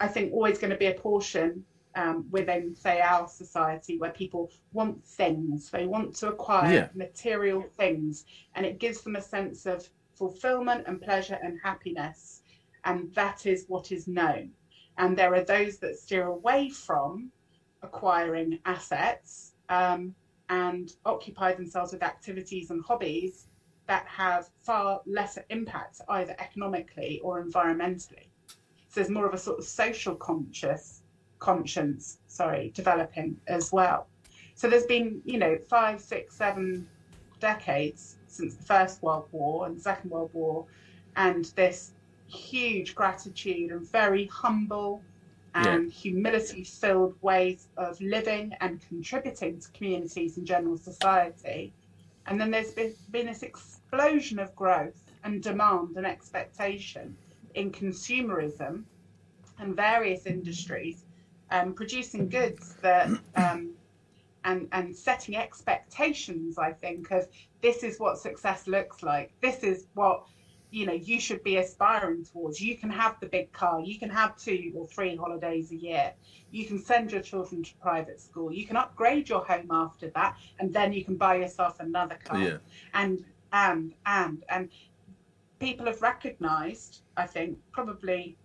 [0.00, 4.50] I think, always going to be a portion um, within, say, our society where people
[4.72, 5.70] want things.
[5.70, 6.88] They want to acquire yeah.
[6.94, 12.42] material things, and it gives them a sense of fulfillment and pleasure and happiness.
[12.84, 14.50] And that is what is known.
[14.98, 17.30] And there are those that steer away from
[17.82, 20.14] acquiring assets um,
[20.48, 23.48] and occupy themselves with activities and hobbies
[23.86, 28.28] that have far lesser impact either economically or environmentally.
[28.88, 31.02] So there's more of a sort of social conscious
[31.38, 34.08] conscience, sorry, developing as well.
[34.54, 36.88] So there's been, you know, five, six, seven
[37.40, 40.66] decades since the First World War and Second World War,
[41.16, 41.92] and this
[42.26, 45.02] huge gratitude and very humble
[45.54, 45.90] and yeah.
[45.90, 51.72] humility filled ways of living and contributing to communities and general society.
[52.26, 57.16] And then there's been, been this explosion of growth and demand and expectation
[57.54, 58.84] in consumerism
[59.58, 61.04] and various industries,
[61.50, 63.70] um, producing goods that um,
[64.46, 66.56] and and setting expectations.
[66.56, 67.28] I think of
[67.60, 69.32] this is what success looks like.
[69.42, 70.24] This is what
[70.70, 74.10] you know you should be aspiring towards you can have the big car you can
[74.10, 76.12] have two or three holidays a year
[76.50, 80.36] you can send your children to private school you can upgrade your home after that
[80.58, 82.56] and then you can buy yourself another car yeah.
[82.94, 84.68] and and and and
[85.60, 88.36] people have recognized i think probably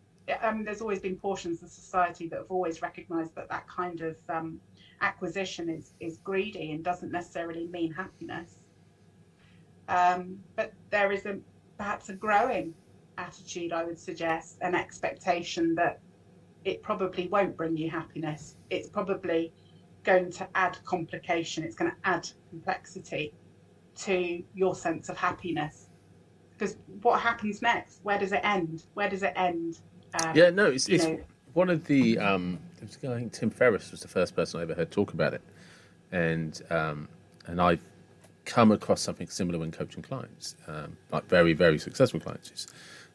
[0.54, 4.16] mean, there's always been portions of society that have always recognized that that kind of
[4.30, 4.60] um,
[5.02, 8.60] acquisition is is greedy and doesn't necessarily mean happiness
[9.88, 11.38] um, but there is a
[11.78, 12.74] perhaps a growing
[13.18, 16.00] attitude, I would suggest, an expectation that
[16.64, 18.56] it probably won't bring you happiness.
[18.70, 19.52] It's probably
[20.04, 23.34] going to add complication, it's going to add complexity
[23.98, 25.90] to your sense of happiness.
[26.52, 28.00] Because what happens next?
[28.04, 28.86] Where does it end?
[28.94, 29.80] Where does it end?
[30.22, 31.08] Um, yeah, no, it's, it's
[31.54, 32.20] one of the.
[32.20, 35.41] Um, I think Tim Ferriss was the first person I ever heard talk about it,
[36.12, 37.08] and um,
[37.46, 37.84] and I've
[38.46, 42.67] come across something similar when coaching clients, um, like very, very successful clients.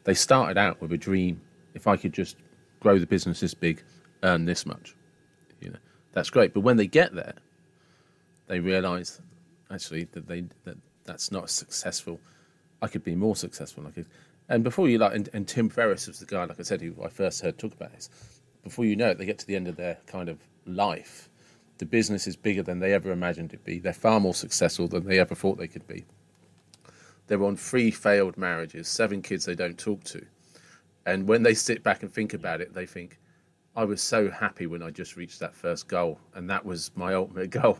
[0.03, 1.41] They started out with a dream.
[1.73, 2.37] If I could just
[2.79, 3.83] grow the business this big,
[4.23, 4.95] earn this much,
[5.61, 5.79] you know,
[6.13, 6.53] that's great.
[6.53, 7.33] But when they get there,
[8.47, 9.21] they realise
[9.69, 12.19] actually that they that that's not successful.
[12.81, 13.85] I could be more successful.
[13.87, 14.05] I could,
[14.49, 16.95] and before you like, and, and Tim Ferriss was the guy, like I said, who
[17.03, 18.09] I first heard talk about this.
[18.67, 21.29] Before you know it, they get to the end of their kind of life,
[21.77, 23.79] the business is bigger than they ever imagined it be.
[23.79, 26.05] They're far more successful than they ever thought they could be.
[27.27, 30.25] They're on three failed marriages, seven kids they don't talk to.
[31.05, 33.19] And when they sit back and think about it, they think,
[33.75, 37.13] I was so happy when I just reached that first goal, and that was my
[37.13, 37.79] ultimate goal.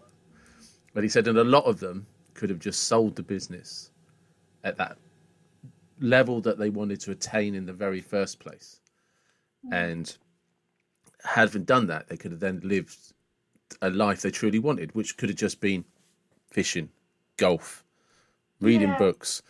[0.93, 3.91] But he said, and a lot of them could have just sold the business
[4.63, 4.97] at that
[5.99, 8.79] level that they wanted to attain in the very first place.
[9.71, 10.15] And
[11.27, 12.95] having done that, they could have then lived
[13.81, 15.83] a life they truly wanted, which could have just been
[16.49, 16.89] fishing,
[17.35, 17.83] golf,
[18.61, 18.97] reading yeah.
[18.97, 19.41] books,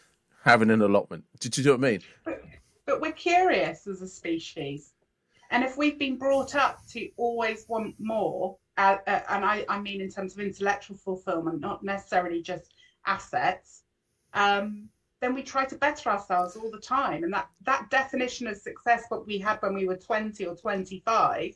[0.44, 1.24] having an allotment.
[1.40, 2.02] Did you know what I mean?
[2.26, 2.44] But,
[2.86, 4.94] but we're curious as a species.
[5.52, 9.80] And if we've been brought up to always want more, uh, uh, and I, I,
[9.80, 12.74] mean in terms of intellectual fulfillment, not necessarily just
[13.06, 13.84] assets,
[14.34, 14.90] um,
[15.22, 17.24] then we try to better ourselves all the time.
[17.24, 21.56] And that that definition of success, what we had when we were 20 or 25,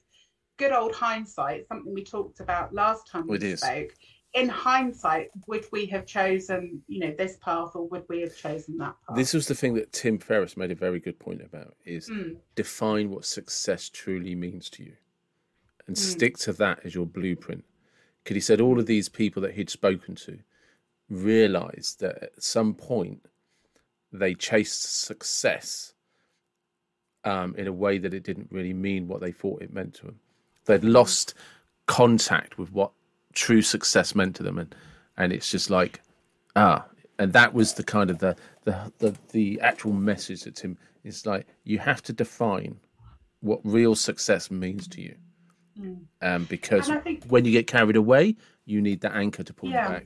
[0.61, 3.61] good old hindsight, something we talked about last time we It is.
[3.61, 3.89] spoke.
[4.33, 8.77] In hindsight, would we have chosen, you know, this path or would we have chosen
[8.77, 9.17] that path?
[9.17, 12.37] This was the thing that Tim Ferriss made a very good point about is Mm.
[12.55, 14.95] define what success truly means to you
[15.87, 15.99] and Mm.
[15.99, 17.65] stick to that as your blueprint.
[18.23, 20.39] Because he said all of these people that he'd spoken to
[21.09, 23.25] realized that at some point
[24.11, 25.93] they chased success
[27.23, 30.05] um, in a way that it didn't really mean what they thought it meant to
[30.05, 30.19] them.
[30.65, 31.33] They'd lost
[31.87, 32.91] contact with what
[33.33, 34.75] true success meant to them, and
[35.17, 36.01] and it's just like
[36.55, 36.85] ah,
[37.19, 41.25] and that was the kind of the the the, the actual message that Tim is
[41.25, 42.79] like you have to define
[43.41, 45.15] what real success means to you,
[46.21, 49.87] um, because think- when you get carried away, you need that anchor to pull Yeah.
[49.87, 50.05] you back.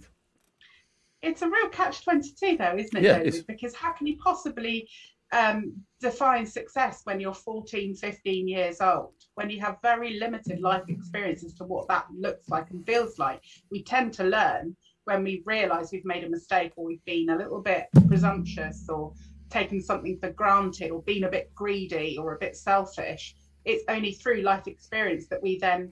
[1.22, 3.46] it's a real catch 22 though isn't it Yeah, David?
[3.48, 4.88] because how can you possibly
[5.32, 10.84] um, define success when you're 14 15 years old when you have very limited life
[10.88, 15.24] experience as to what that looks like and feels like we tend to learn when
[15.24, 19.14] we realize we've made a mistake or we've been a little bit presumptuous or
[19.50, 23.36] taken something for granted or been a bit greedy or a bit selfish
[23.66, 25.92] it's only through life experience that we then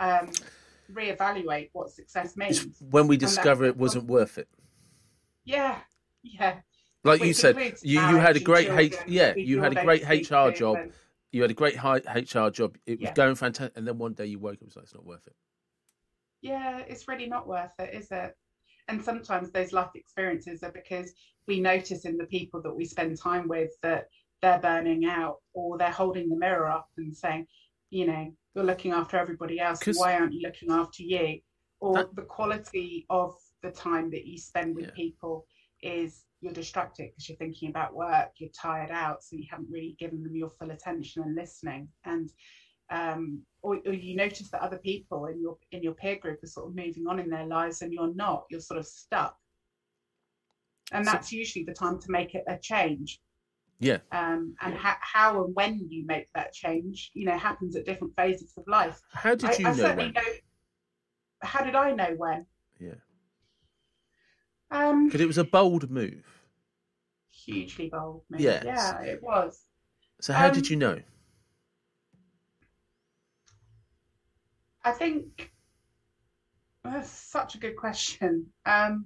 [0.00, 0.30] um,
[0.92, 4.48] reevaluate what success means It's when we discover it wasn't worth it.
[5.44, 5.78] yeah,
[6.22, 6.60] yeah.
[7.04, 10.50] Like you said, you, you had a great H, yeah, you had a great HR
[10.50, 10.78] job.
[11.32, 12.76] You had a great HR job.
[12.86, 13.14] It was Yeah.
[13.14, 15.26] going fantastic, and then one day you woke up and was like, it's not worth
[15.26, 15.34] it.
[16.42, 18.36] yeah, it's really not worth it, is it?
[18.88, 21.12] And sometimes those life experiences are because
[21.46, 24.08] we notice in the people that we spend time with that
[24.40, 27.46] they're burning out or they're holding the mirror up and saying,
[27.90, 29.80] you know, you're looking after everybody else.
[29.94, 31.40] Why aren't you looking after you?
[31.78, 34.94] Or That- the quality of the time that you spend with Yeah.
[34.96, 35.46] people
[35.80, 39.96] is you're distracted because you're thinking about work, you're tired out, so you haven't really
[39.98, 41.88] given them your full attention and listening.
[42.04, 42.30] And
[42.90, 46.48] um, or, or you notice that other people in your in your peer group are
[46.48, 49.36] sort of moving on in their lives and you're not you're sort of stuck.
[50.92, 53.20] And So- that's usually the time to make it a change.
[53.78, 57.84] Yeah, um, and ha- how and when you make that change you know happens at
[57.84, 59.00] different phases of life.
[59.12, 60.12] How did I, you I know certainly when?
[60.14, 60.32] know
[61.42, 62.46] how did i know when?
[62.78, 62.94] Yeah,
[64.72, 66.24] um because it was a bold move.
[67.30, 68.40] hugely bold move.
[68.40, 68.64] Yes.
[68.64, 69.60] yeah it was
[70.20, 71.00] So how Um, did you know?
[74.84, 75.52] i think
[76.84, 79.04] that's such a good question um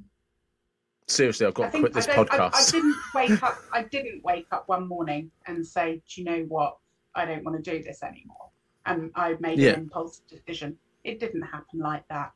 [1.09, 2.55] Seriously, I've got I to think quit this I, don't- I- podcast.
[2.55, 3.59] I, didn't wake up.
[3.73, 6.79] I didn't wake up one morning and say, "Do you know what?
[7.15, 8.49] I don't want to do this anymore."
[8.87, 9.75] And I made Yeah.
[9.75, 10.77] an impulsive decision.
[11.05, 12.33] It didn't happen like that.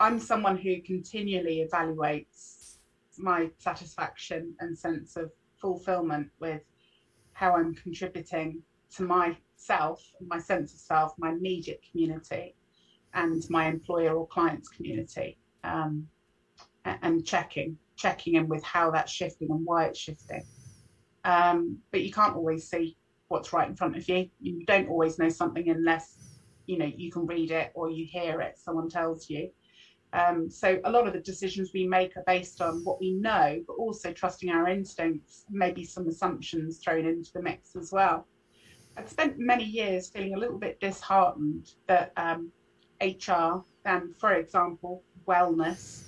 [0.00, 2.78] I'm someone who continually evaluates
[3.18, 6.62] my satisfaction and sense of fulfillment with
[7.34, 8.62] how I'm contributing
[8.96, 12.54] to myself, my sense of self, my immediate community,
[13.12, 15.36] and my employer or clients community.
[15.64, 16.06] Um,
[16.84, 20.42] and checking checking in with how that's shifting and why it's shifting
[21.24, 22.96] um, but you can't always see
[23.28, 27.12] what's right in front of you you don't always know something unless you know you
[27.12, 29.50] can read it or you hear it someone tells you
[30.12, 33.62] um, so a lot of the decisions we make are based on what we know
[33.66, 38.26] but also trusting our instincts maybe some assumptions thrown into the mix as well
[38.96, 42.50] I'd spent many years feeling a little bit disheartened that um,
[43.00, 46.02] hr and for example wellness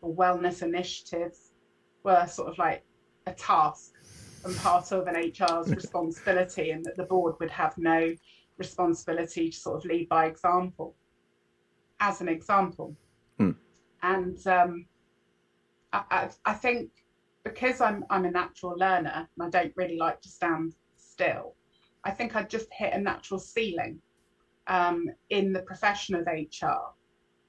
[0.00, 1.52] or wellness initiatives
[2.04, 2.84] were sort of like
[3.26, 3.94] a task
[4.44, 8.14] and part of an HR's responsibility, and that the board would have no
[8.56, 10.96] responsibility to sort of lead by example,
[12.00, 12.96] as an example.
[14.02, 14.86] And um,
[15.92, 16.90] I, I, I think
[17.44, 21.54] because I'm I'm a natural learner and I don't really like to stand still,
[22.04, 24.00] I think I just hit a natural ceiling
[24.66, 26.92] um, in the profession of HR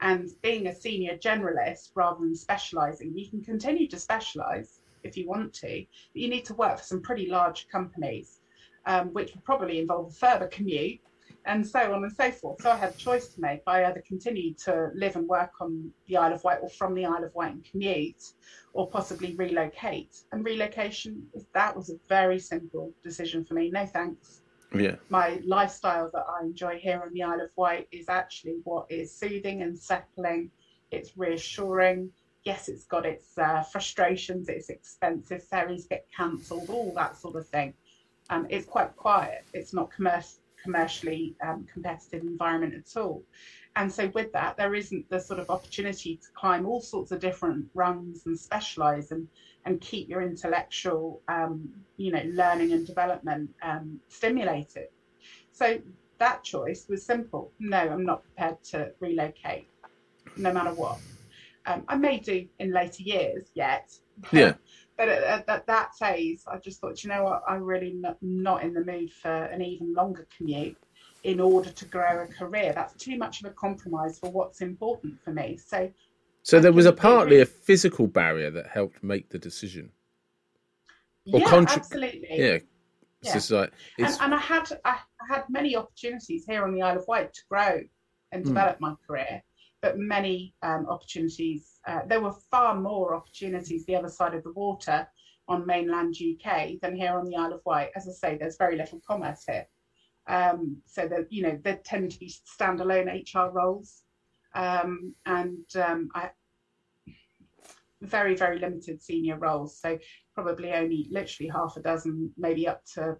[0.02, 5.28] and being a senior generalist rather than specializing you can continue to specialize if you
[5.28, 5.84] want to
[6.14, 8.40] but you need to work for some pretty large companies
[8.86, 11.00] um, which would probably involve a further commute
[11.45, 14.04] and so on and so forth so i had a choice to make i either
[14.08, 17.34] continued to live and work on the isle of wight or from the isle of
[17.34, 18.34] wight and commute
[18.74, 24.41] or possibly relocate and relocation that was a very simple decision for me no thanks
[24.74, 28.86] yeah, my lifestyle that I enjoy here on the Isle of Wight is actually what
[28.89, 30.51] is soothing and settling.
[30.91, 32.11] It's reassuring.
[32.43, 34.47] Yes, it's got its uh, frustrations.
[34.47, 35.43] It's expensive.
[35.43, 36.70] Ferries get cancelled.
[36.70, 37.74] All that sort of thing.
[38.30, 39.43] Um, it's quite quiet.
[39.53, 43.24] It's not commercial commercially um, competitive environment at all.
[43.76, 47.20] And so, with that, there isn't the sort of opportunity to climb all sorts of
[47.20, 49.28] different rungs and specialize and,
[49.66, 54.88] and keep your intellectual, um, you know, learning and development um, stimulated.
[55.51, 55.80] So,
[56.18, 57.51] that choice was simple.
[57.60, 59.68] No, I'm not prepared to relocate,
[60.36, 60.97] no matter what.
[61.66, 63.93] Um, I may do in later years yet.
[64.32, 64.53] Yeah.
[65.00, 68.64] But at, at, that phase, I just thought, you know what, I'm really not, not
[68.64, 70.76] in the mood for an even longer commute
[71.24, 72.74] in order to grow a career.
[72.76, 75.56] That's too much of a compromise for what's important for me.
[75.56, 75.89] So,
[76.43, 79.89] so there was a partly a physical barrier that helped make the decision.
[81.32, 82.28] Or yeah, contri- absolutely.
[82.32, 82.58] Yeah.
[83.22, 84.97] It's just like, and, and, I had I
[85.30, 87.82] had many opportunities here on the Isle of Wight to grow
[88.34, 88.50] and hmm.
[88.50, 88.82] develop mm.
[88.82, 89.43] my career,
[89.82, 91.80] but many um, opportunities.
[91.88, 95.07] Uh, there were far more opportunities the other side of the water
[95.47, 97.89] on mainland UK than here on the Isle of Wight.
[97.95, 99.67] As I say, there's very little commerce here.
[100.27, 104.03] Um, so that you know there tend to be standalone HR roles,
[104.53, 106.30] um, and um, I,
[108.01, 109.80] very very limited senior roles.
[109.82, 109.97] So
[110.36, 113.17] probably only literally half a dozen, maybe up to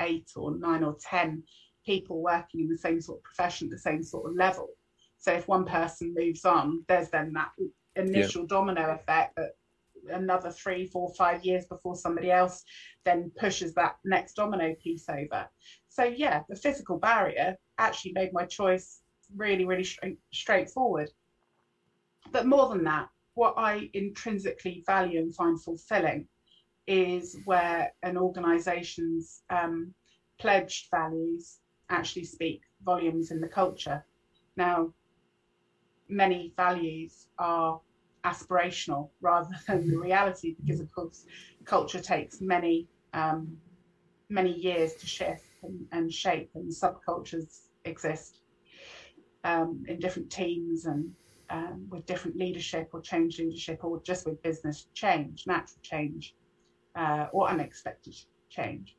[0.00, 1.42] eight or nine or ten
[1.86, 4.68] people working in the same sort of profession, the same sort of level.
[5.20, 7.52] So if one person moves on, there's then that
[7.94, 8.48] initial yeah.
[8.48, 9.52] domino effect that
[10.10, 12.64] another three, four, five years before somebody else
[13.04, 15.46] then pushes that next domino piece over.
[15.88, 19.02] So yeah, the physical barrier actually made my choice
[19.36, 21.10] really, really straight, straightforward.
[22.32, 26.28] But more than that, what I intrinsically value and find fulfilling
[26.86, 29.94] is where an organisation's um,
[30.38, 31.58] pledged values
[31.90, 34.04] actually speak volumes in the culture.
[34.56, 34.92] Now,
[36.10, 37.80] many values are
[38.24, 41.24] aspirational rather than the reality because of course
[41.64, 43.56] culture takes many um,
[44.28, 48.40] many years to shift and, and shape and subcultures exist
[49.44, 51.10] um, in different teams and
[51.48, 56.34] um, with different leadership or change leadership or just with business change natural change
[56.94, 58.14] uh, or unexpected
[58.50, 58.96] change.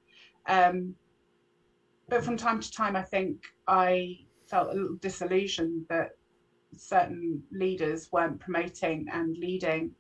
[0.48, 0.96] Um,
[2.12, 3.38] but from time to time i think
[3.68, 4.18] i
[4.50, 6.10] felt a little disillusioned that
[6.76, 9.92] certain leaders weren't promoting and leading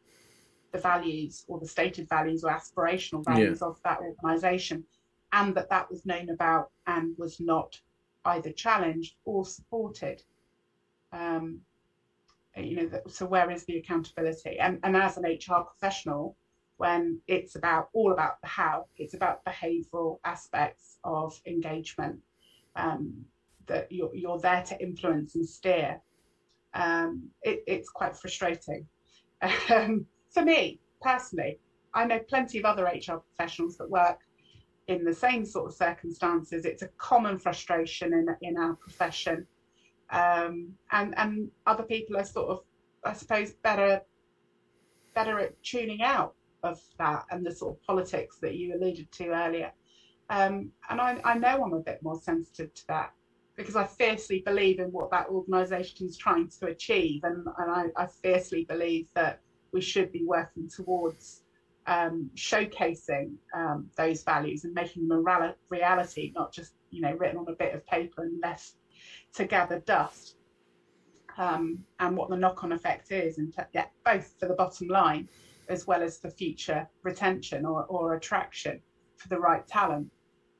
[0.71, 3.67] the values or the stated values or aspirational values yeah.
[3.67, 4.83] of that organization
[5.33, 7.79] and that that was known about and was not
[8.25, 10.21] either challenged or supported
[11.11, 11.59] um,
[12.55, 16.35] you know so where is the accountability and, and as an hr professional
[16.77, 22.19] when it's about all about the how it's about behavioral aspects of engagement
[22.75, 23.13] um,
[23.67, 26.01] that you're, you're there to influence and steer
[26.73, 28.85] um, it, it's quite frustrating.
[29.69, 31.59] Um, for me personally,
[31.93, 34.19] I know plenty of other HR professionals that work
[34.87, 36.65] in the same sort of circumstances.
[36.65, 39.45] It's a common frustration in, in our profession.
[40.11, 42.59] Um, and, and other people are sort of,
[43.03, 44.01] I suppose, better
[45.13, 49.27] better at tuning out of that and the sort of politics that you alluded to
[49.29, 49.71] earlier.
[50.29, 53.13] Um, and I, I know I'm a bit more sensitive to that
[53.61, 57.85] because I fiercely believe in what that organisation is trying to achieve, and, and I,
[57.95, 59.39] I, fiercely believe that
[59.71, 61.43] we should be working towards
[61.87, 67.37] um, showcasing um, those values and making them a reality, not just you know written
[67.37, 68.73] on a bit of paper and left
[69.33, 70.35] to gather dust.
[71.37, 75.29] Um, and what the knock-on effect is, and yeah, both for the bottom line
[75.69, 78.81] as well as for future retention or, or attraction
[79.15, 80.11] for the right talent.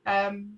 [0.06, 0.54] Um,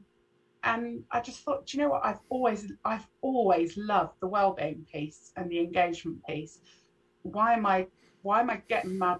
[0.65, 2.05] and I just thought, you know what?
[2.05, 6.61] I've always, I've always loved the well-being piece and the engagement piece.
[7.23, 7.87] Why am I,
[8.23, 9.17] why am I getting my,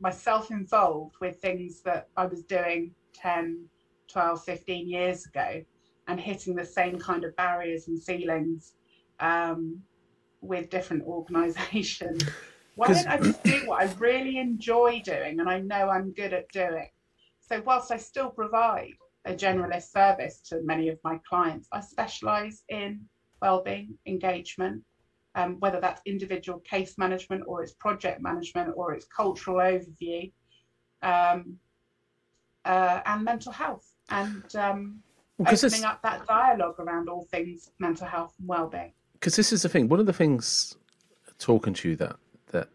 [0.00, 3.66] myself involved with things that I was doing 10,
[4.08, 5.64] 12, 15 years ago,
[6.06, 8.74] and hitting the same kind of barriers and ceilings
[9.18, 9.82] um,
[10.40, 12.22] with different organisations?
[12.76, 16.34] Why don't I just do what I really enjoy doing and I know I'm good
[16.34, 16.90] at doing?
[17.40, 18.92] So whilst I still provide
[19.26, 21.68] a generalist service to many of my clients.
[21.72, 23.00] I specialise in
[23.42, 24.82] wellbeing engagement,
[25.34, 30.32] um, whether that's individual case management or it's project management or it's cultural overview,
[31.02, 31.56] um,
[32.64, 35.00] uh, and mental health, and um,
[35.40, 38.92] opening up that dialogue around all things mental health and wellbeing.
[39.12, 39.88] Because this is the thing.
[39.88, 40.76] One of the things
[41.38, 42.16] talking to you that
[42.52, 42.68] that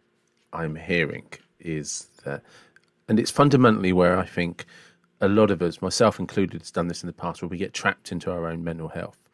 [0.53, 1.27] I'm hearing
[1.59, 2.43] is that,
[3.07, 4.65] and it's fundamentally where I think
[5.21, 7.73] a lot of us, myself included, has done this in the past where we get
[7.73, 9.29] trapped into our own mental health.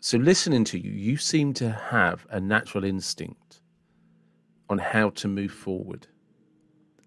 [0.00, 3.60] So, listening to you, you seem to have a natural instinct
[4.68, 6.08] on how to move forward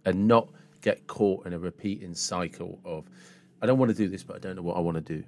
[0.05, 0.47] and not
[0.81, 3.05] get caught in a repeating cycle of,
[3.61, 5.23] I don't want to do this, but I don't know what I want to do.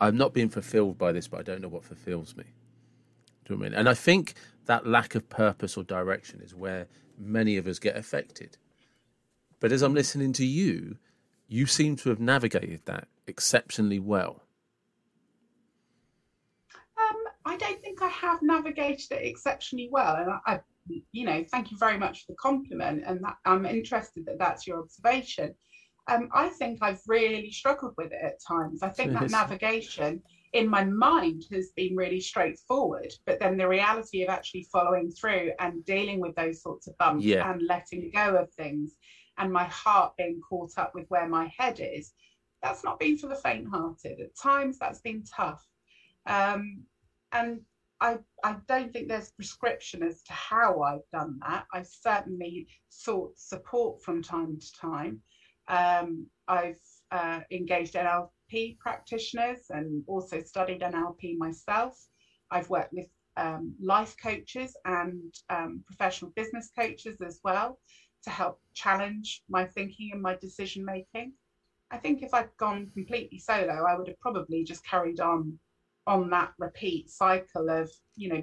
[0.00, 2.44] I'm not being fulfilled by this, but I don't know what fulfills me.
[3.44, 3.78] Do you know I mean?
[3.78, 4.34] And I think
[4.66, 6.86] that lack of purpose or direction is where
[7.18, 8.56] many of us get affected.
[9.58, 10.96] But as I'm listening to you,
[11.50, 14.40] you seem to have navigated that exceptionally well.
[16.96, 20.60] Um, I don't think I have navigated it exceptionally well, and I, I,
[21.10, 24.64] you know, thank you very much for the compliment, and that, I'm interested that that's
[24.64, 25.52] your observation.
[26.06, 28.84] Um, I think I've really struggled with it at times.
[28.84, 30.22] I think that navigation
[30.52, 35.52] in my mind has been really straightforward, but then the reality of actually following through
[35.58, 37.50] and dealing with those sorts of bumps Yeah.
[37.50, 38.94] and letting go of things
[39.40, 42.12] and my heart being caught up with where my head is,
[42.62, 44.20] that's not been for the faint hearted.
[44.20, 45.66] At times that's been tough.
[46.26, 46.82] Um,
[47.32, 47.62] and
[48.02, 51.64] I, I don't think there's prescription as to how I've done that.
[51.72, 55.20] I've certainly sought support from time to time.
[55.68, 56.80] Um, I've
[57.10, 61.98] uh, engaged NLP practitioners and also studied NLP myself.
[62.50, 63.06] I've worked with
[63.38, 67.78] um, life coaches and um, professional business coaches as well
[68.24, 71.32] to help challenge my thinking and my decision making.
[71.90, 75.58] I think if I'd gone completely solo, I would have probably just carried on
[76.06, 78.42] on that repeat cycle of, you know,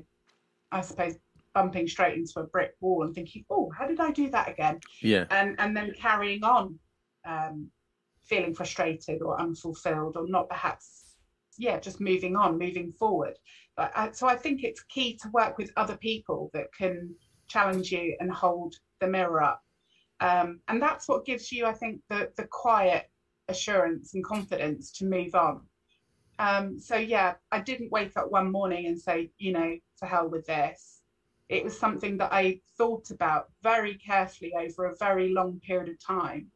[0.71, 1.15] I suppose
[1.53, 4.80] bumping straight into a brick wall and thinking, oh, how did I do that again?
[5.01, 5.25] Yeah.
[5.32, 6.78] And and then carrying on,
[7.25, 7.69] um,
[8.23, 11.15] feeling frustrated or unfulfilled or not perhaps,
[11.57, 13.38] yeah, just moving on, moving forward.
[13.75, 17.15] But I, so I think it's key to work with other people that can
[17.47, 19.61] challenge you and hold the mirror up.
[20.20, 23.09] Um, and that's what gives you, I think, the the quiet
[23.47, 25.61] assurance and confidence to move on.
[26.39, 30.30] Um, so yeah, I didn't wake up one morning and say, you know, to hell
[30.30, 31.01] with this.
[31.49, 35.99] It was something that I thought about very carefully over a very long period of
[35.99, 36.47] time.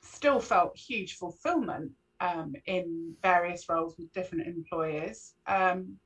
[0.00, 5.34] Still felt huge fulfillment um, in various roles with different employers.
[5.46, 5.96] Um,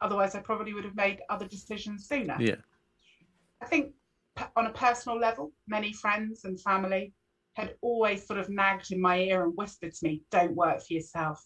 [0.00, 2.36] otherwise, I probably would have made other decisions sooner.
[2.38, 2.56] Yeah.
[3.62, 3.94] I think
[4.56, 7.12] on a personal level, many friends and family
[7.54, 10.92] had always sort of nagged in my ear and whispered to me, "Don't work for
[10.92, 11.42] yourself.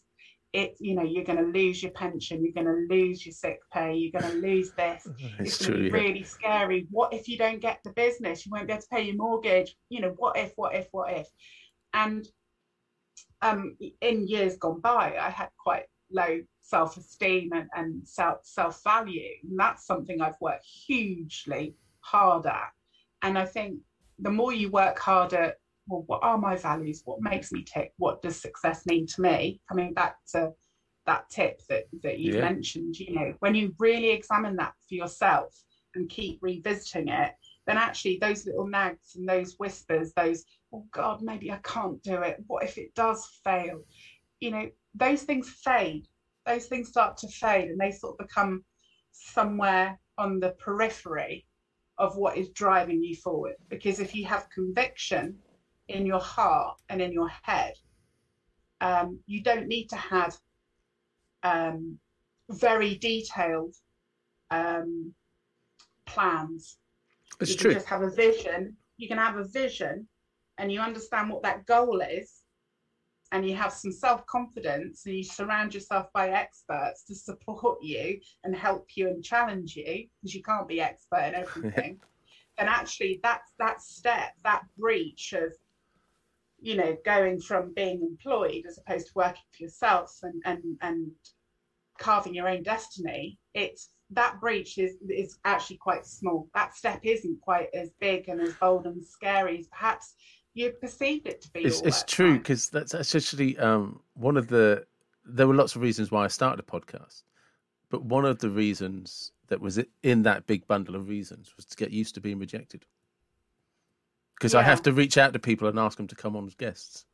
[0.52, 2.44] It, you know, you're going to lose your pension.
[2.44, 3.94] You're going to lose your sick pay.
[3.94, 5.06] You're going to lose this.
[5.38, 5.76] It's It's true.
[5.76, 5.92] be yeah.
[5.92, 6.88] really scary.
[6.90, 8.44] What if you don't get the business?
[8.44, 9.76] You won't be able to pay your mortgage.
[9.90, 10.52] You know, what if?
[10.56, 10.88] What if?
[10.90, 11.28] What if?
[11.94, 12.26] And
[13.42, 19.58] um, in years gone by, I had quite low self-esteem and, and self self-value, and
[19.58, 22.70] that's something I've worked hugely hard at.
[23.22, 23.80] And I think
[24.18, 25.54] the more you work harder,
[25.86, 27.02] well, what are my values?
[27.04, 27.92] What makes me tick?
[27.96, 29.60] What does success mean to me?
[29.68, 30.52] Coming back to
[31.06, 32.40] that tip that that you Yeah.
[32.42, 35.54] mentioned, you know, when you really examine that for yourself
[35.94, 37.32] and keep revisiting it,
[37.66, 42.22] then actually those little nags and those whispers, those oh God, maybe I can't do
[42.22, 42.36] it.
[42.46, 43.82] What if it does fail?
[44.38, 46.06] You know, those things fade.
[46.46, 48.64] Those things start to fade and they sort of become
[49.12, 51.44] somewhere on the periphery
[52.00, 53.54] of what is driving you forward.
[53.68, 55.38] Because if you have conviction
[55.88, 57.74] in your heart and in your head,
[58.80, 60.36] um, you don't need to have
[61.42, 61.98] um,
[62.48, 63.76] very detailed
[64.50, 65.14] um,
[66.06, 66.78] plans
[67.38, 67.70] It's you true.
[67.70, 70.06] can just have a vision you can have a vision
[70.58, 72.39] and you understand what that goal is
[73.32, 78.54] and you have some self-confidence and you surround yourself by experts to support you and
[78.54, 81.98] help you and challenge you because you can't be expert in everything
[82.58, 85.52] then actually that's that step that breach of
[86.60, 91.10] you know going from being employed as opposed to working for yourself and and and
[91.98, 96.48] carving your own destiny it's that breach is is actually quite small.
[96.54, 100.14] That step isn't quite as big and as bold and scary as perhaps
[100.54, 104.86] you perceived it to be It's, it's true because that's, actually um, one of the.
[105.24, 107.22] There were lots of reasons why I started a podcast,
[107.90, 111.76] but one of the reasons that was in that big bundle of reasons was to
[111.76, 112.84] get used to being rejected.
[114.36, 116.54] Because I have to reach out to people and ask them to come on as
[116.54, 117.04] guests,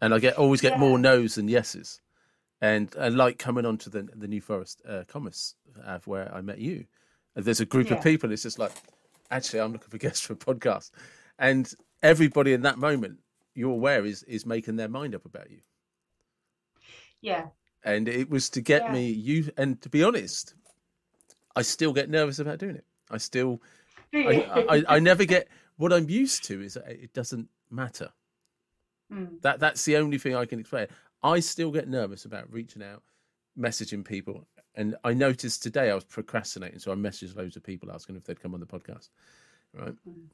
[0.00, 1.02] and I get always get more Yeah.
[1.02, 2.00] no's than yeses.
[2.62, 5.54] And I like coming onto the the New Forest uh, Commerce
[5.86, 6.86] Av where I met you.
[7.36, 7.96] And There's a group Yeah.
[7.96, 8.30] of people.
[8.32, 8.72] It's just like,
[9.30, 10.90] actually, I'm looking for guests for a podcast,
[11.38, 11.72] and
[12.02, 13.18] everybody in that moment
[13.54, 15.60] you're aware is is making their mind up about you.
[17.20, 17.46] yeah
[17.84, 18.92] And it was to get Yeah.
[18.92, 19.50] me you.
[19.56, 20.54] And to be honest,
[21.56, 22.84] I still get nervous about doing it.
[23.10, 23.60] I still?
[24.14, 25.48] I, I, I never get.
[25.76, 28.10] What I'm used to is that it doesn't matter.
[29.12, 29.40] Mm.
[29.42, 30.86] That that's the only thing I can explain.
[31.22, 33.02] I still get nervous about reaching out,
[33.58, 37.90] messaging people, and I noticed today I was procrastinating, so I messaged loads of people
[37.92, 39.10] asking if they'd come on the podcast,
[39.74, 39.94] right?
[40.08, 40.26] Mm.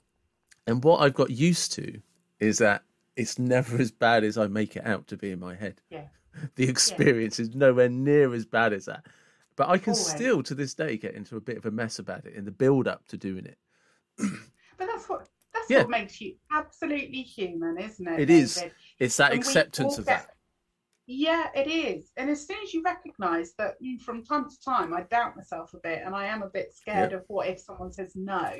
[0.68, 2.00] And what I've got used to
[2.40, 2.82] is that
[3.16, 5.80] it's never as bad as I make it out to be in my head.
[5.90, 6.04] Yeah.
[6.56, 9.06] the experience is nowhere near as bad as that.
[9.56, 10.06] But I can Always.
[10.06, 12.52] still, to this day, get into a bit of a mess about it in the
[12.52, 13.58] build up to doing it.
[14.78, 15.78] But that's what that's Yeah.
[15.78, 18.20] what makes you absolutely human, isn't it?
[18.20, 18.54] It is.
[18.54, 18.72] David?
[19.00, 20.34] It's that And acceptance of get- that.
[21.06, 22.12] Yeah, it is.
[22.16, 25.78] And as soon as you recognise that from time to time I doubt myself a
[25.78, 28.52] bit and I am a bit scared of what if someone says no.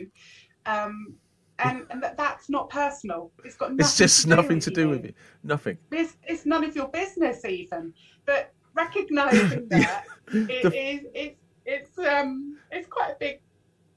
[0.66, 1.14] Um,
[1.58, 3.30] and, and that, that's not personal.
[3.44, 5.14] It's got nothing It's just to nothing to do with it.
[5.42, 5.78] Nothing.
[5.90, 7.92] It's, it's none of your business even.
[8.26, 13.40] But recognising that it The- is it's it's um it's quite a big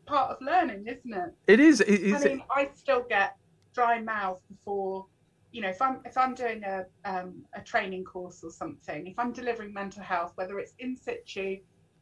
[0.06, 1.34] part of learning, isn't it?
[1.48, 1.82] It is.
[1.82, 2.26] It is.
[2.26, 3.38] I mean, I still get
[3.74, 5.06] dry mouth before,
[5.52, 9.18] you know, if I'm if I'm doing a um, a training course or something, if
[9.18, 11.58] I'm delivering mental health, whether it's in situ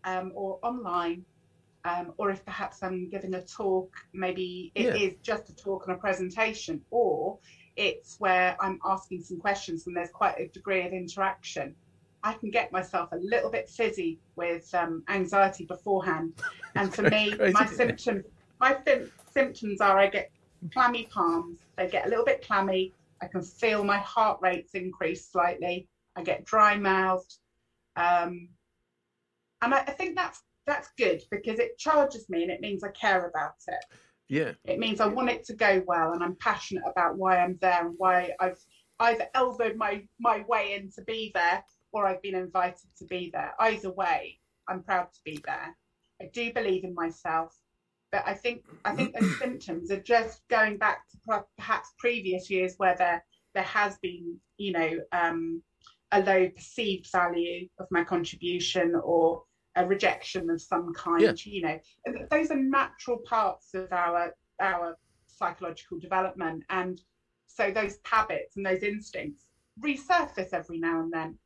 [0.06, 1.24] um, or online,
[1.86, 5.18] um, or if perhaps I'm giving a talk, maybe it is Yeah.
[5.22, 7.40] just a talk and a presentation, or
[7.76, 11.76] it's where I'm asking some questions and there's quite a degree of interaction.
[12.22, 16.34] I can get myself a little bit fizzy with um, anxiety beforehand,
[16.76, 17.54] and for me, Crazy.
[17.54, 18.26] my symptoms,
[18.60, 20.30] my sym- symptoms are I get
[20.74, 21.60] clammy palms.
[21.78, 22.94] They get a little bit clammy.
[23.22, 25.88] I can feel my heart rates increase slightly.
[26.18, 27.38] I get dry mouthed,
[27.96, 28.50] um,
[29.62, 32.92] and I, I think that's that's good because it charges me and it means I
[32.92, 33.86] care about it.
[34.30, 34.52] yeah.
[34.66, 37.86] It means I want it to go well, and I'm passionate about why I'm there
[37.86, 38.60] and why I've
[39.00, 43.32] either elbowed my my way in to be there or I've been invited to be
[43.34, 43.54] there.
[43.60, 45.76] Either way, I'm proud to be there.
[46.22, 47.56] I do believe in myself,
[48.12, 52.76] but I think I think those symptoms are just going back to perhaps previous years
[52.78, 53.24] where there
[53.56, 55.64] there has been you know um,
[56.12, 59.44] a low perceived value of my contribution or
[59.80, 61.22] a rejection of some kind.
[61.22, 61.34] Yeah.
[61.46, 61.80] You know,
[62.30, 67.02] those are natural parts of our our psychological development, and
[67.48, 69.48] so those habits and those instincts
[69.82, 71.38] resurface every now and then.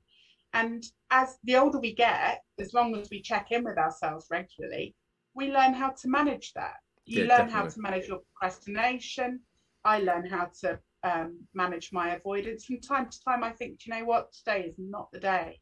[0.54, 4.96] And as the older we get, as long as we check in with ourselves regularly,
[5.36, 6.76] we learn how to manage that.
[7.06, 9.42] You Yeah, learn how to manage your procrastination.
[9.86, 12.66] I learn how to um, manage my avoidance.
[12.66, 15.60] From time to time, I think, "Do you know what, today is not the day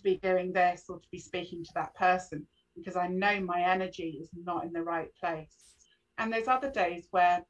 [0.00, 2.46] to be doing this or to be speaking to that person
[2.76, 5.74] because I know my energy is not in the right place.
[6.18, 7.44] And there's other days where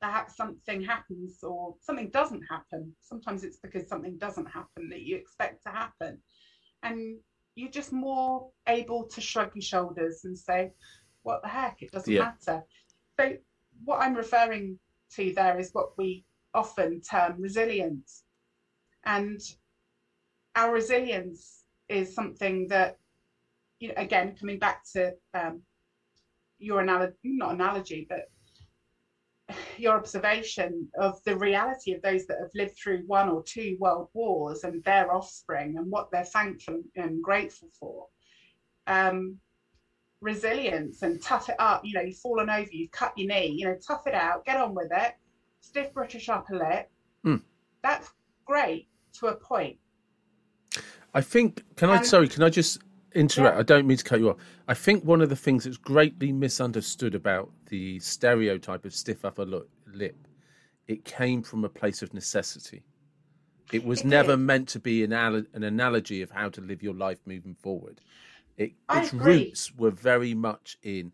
[0.00, 2.92] perhaps something happens or something doesn't happen.
[3.00, 6.18] Sometimes it's because something doesn't happen that you expect to happen.
[6.82, 7.18] And
[7.56, 10.72] you're just more able to shrug your shoulders and say,
[11.22, 12.32] what the heck, it doesn't Yeah.
[12.32, 12.64] matter.
[13.18, 13.36] So,
[13.84, 14.78] what I'm referring
[15.14, 16.24] to there is what we
[16.54, 18.22] often term resilience.
[19.04, 19.40] And
[20.54, 21.57] our resilience
[21.88, 22.98] is something that,
[23.80, 25.62] you know, again, coming back to um,
[26.58, 28.28] your analogy, not analogy, but
[29.78, 34.08] your observation of the reality of those that have lived through one or two world
[34.12, 38.06] wars and their offspring and what they're thankful and grateful for.
[38.86, 39.38] Um,
[40.20, 41.82] resilience and tough it up.
[41.84, 44.56] You know, you've fallen over, you've cut your knee, you know, tough it out, get
[44.56, 45.14] on with it.
[45.60, 46.90] Stiff British upper lip.
[47.24, 47.42] Mm.
[47.82, 48.10] That's
[48.44, 49.76] great to a point.
[51.18, 51.62] I think.
[51.76, 51.96] Can I?
[51.98, 52.28] Um, sorry.
[52.28, 52.80] Can I just
[53.14, 53.56] interrupt?
[53.56, 53.60] yeah.
[53.60, 54.36] I don't mean to cut you off.
[54.68, 59.44] I think one of the things that's greatly misunderstood about the stereotype of stiff upper
[59.44, 60.16] lip,
[60.86, 62.82] it came from a place of necessity.
[63.72, 64.44] It was It never did.
[64.50, 68.00] meant to be an, al- an analogy of how to live your life moving forward.
[68.56, 71.12] It, its roots were very much in.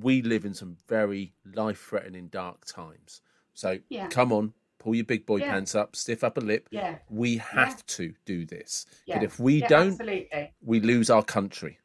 [0.00, 3.20] We live in some very life-threatening, dark times.
[3.54, 4.08] So Yeah.
[4.08, 4.54] come on,
[4.88, 5.50] pull your big boy Yeah.
[5.50, 6.66] pants up, stiff upper lip.
[6.70, 6.96] Yeah.
[7.10, 8.86] We have to do this.
[9.04, 9.16] Yeah.
[9.16, 10.54] But if we yeah, don't, absolutely.
[10.62, 11.78] we lose our country.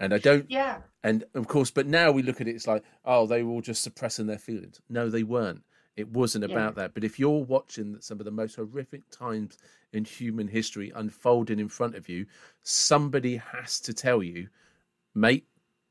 [0.00, 0.78] And I don't, Yeah.
[1.04, 3.60] and of course, but now we look at it, it's like, oh, they were all
[3.60, 4.80] just suppressing their feelings.
[4.88, 5.62] No, they weren't.
[5.96, 6.56] It wasn't Yeah.
[6.56, 6.94] about that.
[6.94, 9.56] But if you're watching some of the most horrific times
[9.92, 12.26] in human history unfolding in front of you,
[12.64, 14.48] somebody has to tell you,
[15.14, 15.46] mate,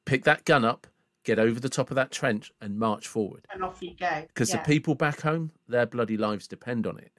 [0.06, 0.86] pick that gun up,
[1.26, 3.46] get over the top of that trench, and march forward.
[3.52, 4.24] And off you go.
[4.28, 4.58] Because yeah.
[4.58, 7.12] the people back home, their bloody lives depend on it.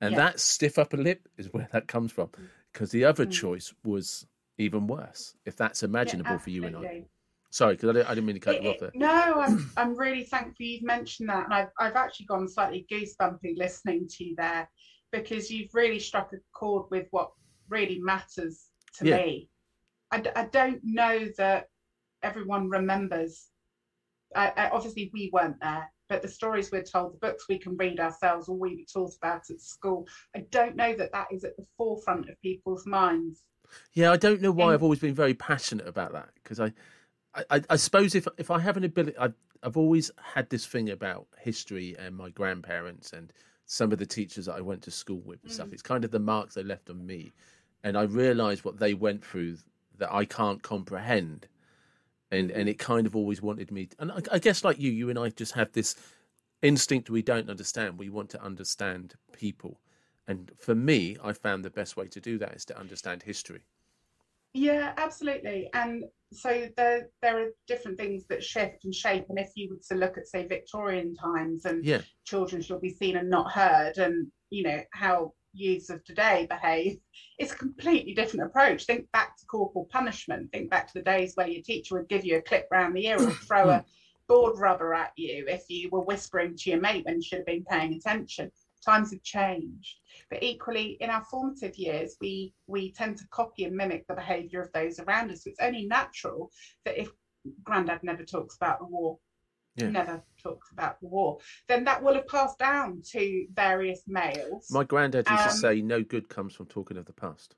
[0.00, 0.18] And Yeah.
[0.18, 2.30] that stiff upper lip is where that comes from.
[2.72, 3.32] Because the other Mm.
[3.32, 4.26] choice was
[4.58, 7.04] even worse, if that's Yeah, imaginable for you and I.
[7.50, 8.90] Sorry, because I, didn't- I didn't mean to cut It- you off there.
[8.94, 13.56] no, I'm I'm really thankful you've mentioned that, and I've I've actually gone slightly goosebumpy
[13.56, 14.68] listening to you there,
[15.12, 17.32] because you've really struck a chord with what
[17.68, 19.16] really matters to Yeah.
[19.16, 19.50] me.
[20.10, 21.68] I, d- I don't know that
[22.22, 23.48] everyone remembers.
[24.34, 27.76] I, I, obviously, we weren't there, but the stories we're told, the books we can
[27.76, 31.44] read ourselves, or we were taught about at school, I don't know that that is
[31.44, 33.42] at the forefront of people's minds.
[33.92, 36.30] Yeah, I don't know why in- I've always been very passionate about that.
[36.42, 36.72] Because I,
[37.50, 40.90] I, I suppose if if I have an ability, I've I've always had this thing
[40.90, 43.32] about history and my grandparents and
[43.64, 45.68] some of the teachers that I went to school with and stuff.
[45.68, 45.72] Mm.
[45.72, 47.32] It's kind of the marks they left on me,
[47.82, 49.58] and I realised what they went through
[49.98, 51.48] that I can't comprehend,
[52.36, 53.88] and and it kind of always wanted me.
[53.98, 55.96] And I, I guess like you, you and I just have this
[56.62, 57.98] instinct we don't understand.
[57.98, 59.80] We want to understand people,
[60.28, 63.64] and for me, I found the best way to do that is to understand history.
[64.54, 65.68] Yeah, absolutely.
[65.74, 69.26] And so there there are different things that shift and shape.
[69.28, 72.90] And if you were to look at, say, Victorian times and Yeah, children shall be
[72.90, 76.98] seen and not heard, and you know how youths of today behave,
[77.38, 78.84] it's a completely different approach.
[78.84, 80.50] Think back to corporal punishment.
[80.52, 83.06] Think back to the days where your teacher would give you a clip round the
[83.06, 83.84] ear or throw a hmm.
[84.28, 87.46] board rubber at you if you were whispering to your mate when you should have
[87.46, 88.50] been paying attention.
[88.84, 89.96] Times have changed.
[90.30, 94.60] But equally, in our formative years, we we tend to copy and mimic the behaviour
[94.62, 95.44] of those around us.
[95.44, 96.50] So it's only natural
[96.84, 97.10] that if
[97.64, 99.18] Grandad never talks about the war,
[99.76, 99.90] Yeah.
[99.90, 104.70] never talks about the war, then that will have passed down to various males.
[104.70, 107.54] my granddad used to Um, say, "No good comes from talking of the past."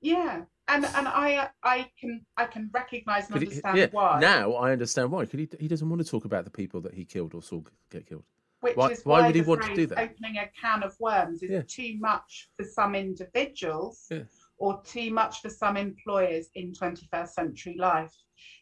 [0.00, 4.18] yeah, and and I I can I can recognise and Could he- understand yeah, why.
[4.20, 5.26] now I understand why.
[5.26, 5.48] Could he?
[5.60, 8.24] He doesn't want to talk about the people that he killed or saw get killed.
[8.60, 9.98] which Why- is why why, would he want to do that?
[9.98, 11.62] Opening a can of worms is Yeah.
[11.66, 14.22] too much for some individuals, Yeah.
[14.62, 18.14] Or too much for some employers in 21st century life.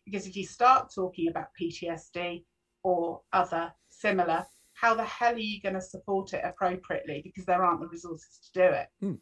[0.06, 2.42] Because if you start talking about PTSD
[2.82, 7.20] or other similar, how the hell are you going to support it appropriately?
[7.22, 8.86] Because there aren't the resources to do it.
[9.00, 9.14] Hmm.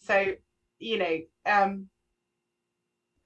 [0.00, 0.32] So,
[0.80, 1.86] you know, um,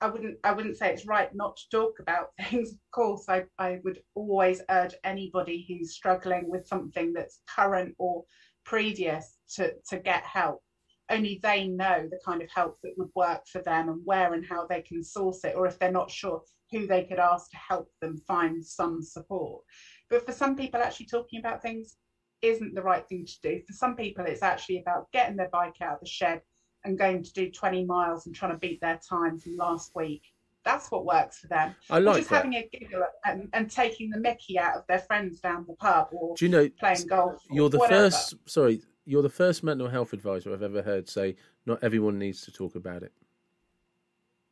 [0.02, 2.72] I wouldn't I wouldn't say it's right not to talk about things.
[2.72, 8.24] Of course, I, I would always urge anybody who's struggling with something that's current or
[8.66, 10.62] previous to, to get help.
[11.10, 14.46] Only they know the kind of help that would work for them and where and
[14.46, 17.56] how they can source it, or if they're not sure, who they could ask to
[17.56, 19.62] help them find some support.
[20.08, 21.96] But for some people, actually talking about things
[22.42, 23.60] isn't the right thing to do.
[23.66, 26.42] For some people, it's actually about getting their bike out of the shed
[26.84, 30.22] and going to do 20 miles and trying to beat their time from last week.
[30.64, 31.74] That's what works for them.
[31.90, 32.36] I Or like just that.
[32.36, 36.08] having a giggle and, and taking the mickey out of their friends down the pub
[36.12, 36.68] or Do you know?
[36.78, 37.42] playing golf.
[37.50, 38.04] You're the whatever.
[38.10, 38.34] first.
[38.46, 38.80] Sorry,
[39.10, 41.34] you're the first mental health advisor I've ever heard say
[41.66, 43.12] not everyone needs to talk about it.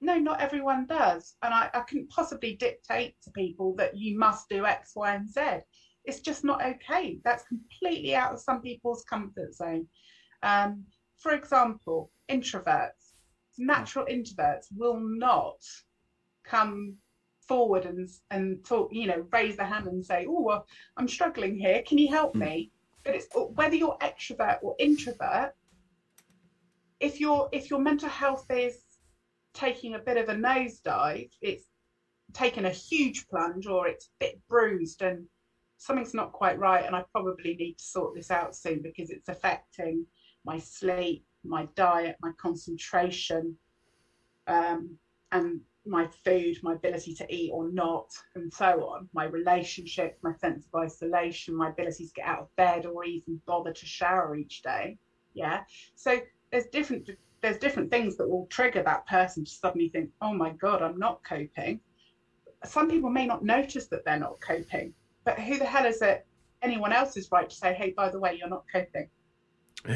[0.01, 1.37] No, not everyone does.
[1.43, 5.29] And I, I couldn't possibly dictate to people that you must do X, Y, and
[5.29, 5.41] Z.
[6.05, 7.21] It's just not okay.
[7.25, 9.87] That's completely out of some people's comfort zone.
[10.43, 10.85] Um,
[11.19, 13.13] for example, introverts,
[13.59, 15.61] natural introverts will not
[16.45, 16.97] come
[17.47, 21.57] forward and and talk, you know, raise their hand and say, "Oh, well, I'm struggling
[21.57, 21.83] here.
[21.87, 22.41] Can you help Hmm.
[22.41, 22.73] me?"
[23.09, 25.55] But it's whether you're extrovert or introvert.
[27.01, 28.83] If your if your mental health is
[29.55, 31.65] taking a bit of a nosedive, it's
[32.35, 35.25] taken a huge plunge, or it's a bit bruised, and
[35.79, 39.31] something's not quite right, and I probably need to sort this out soon because it's
[39.31, 40.05] affecting
[40.45, 43.57] my sleep, my diet, my concentration,
[44.49, 44.99] um,
[45.33, 50.35] and my food, my ability to eat or not, and so on, my relationships, my
[50.35, 54.37] sense of isolation, my ability to get out of bed or even bother to shower
[54.37, 54.99] each day.
[55.35, 55.63] Yeah.
[55.95, 56.21] So
[56.51, 57.09] there's different
[57.41, 60.99] there's different things that will trigger that person to suddenly think, oh my God, I'm
[60.99, 61.81] not coping.
[62.65, 64.93] Some people may not notice that they're not coping,
[65.25, 66.27] but who the hell is it
[66.63, 69.09] anyone else's right to say, hey, by the way, you're not coping?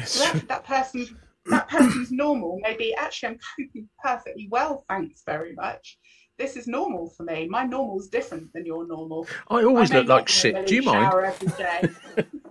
[0.05, 2.59] So that, that person that person's normal.
[2.61, 5.97] Maybe actually i'm coping perfectly well thanks very much.
[6.37, 7.47] This is normal for me.
[7.47, 9.27] My normal's different than your normal.
[9.49, 10.65] I always I look like shit.
[10.65, 11.13] Do you mind?
[11.13, 12.25] every day.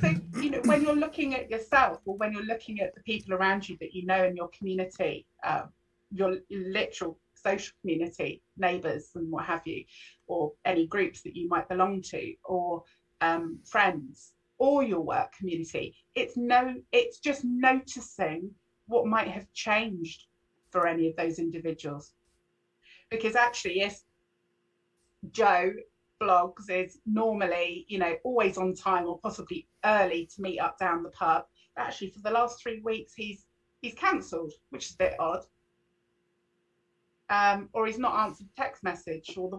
[0.00, 3.34] So you know when you're looking at yourself or when you're looking at the people
[3.34, 5.70] around you that you know in your community um,
[6.10, 9.84] your literal social community neighbors and what have you
[10.26, 12.82] or any groups that you might belong to or
[13.20, 18.50] um, friends or your work community it's no it's just noticing
[18.86, 20.26] what might have changed
[20.70, 22.12] for any of those individuals.
[23.10, 24.00] Because actually if
[25.32, 25.72] joe
[26.20, 31.02] Bloggs is normally you know always on time or possibly early to meet up down
[31.02, 31.44] the pub
[31.76, 33.46] actually for the last three weeks he's
[33.80, 35.44] he's cancelled which is a bit odd.
[37.28, 39.58] Um, or he's not answered text message or the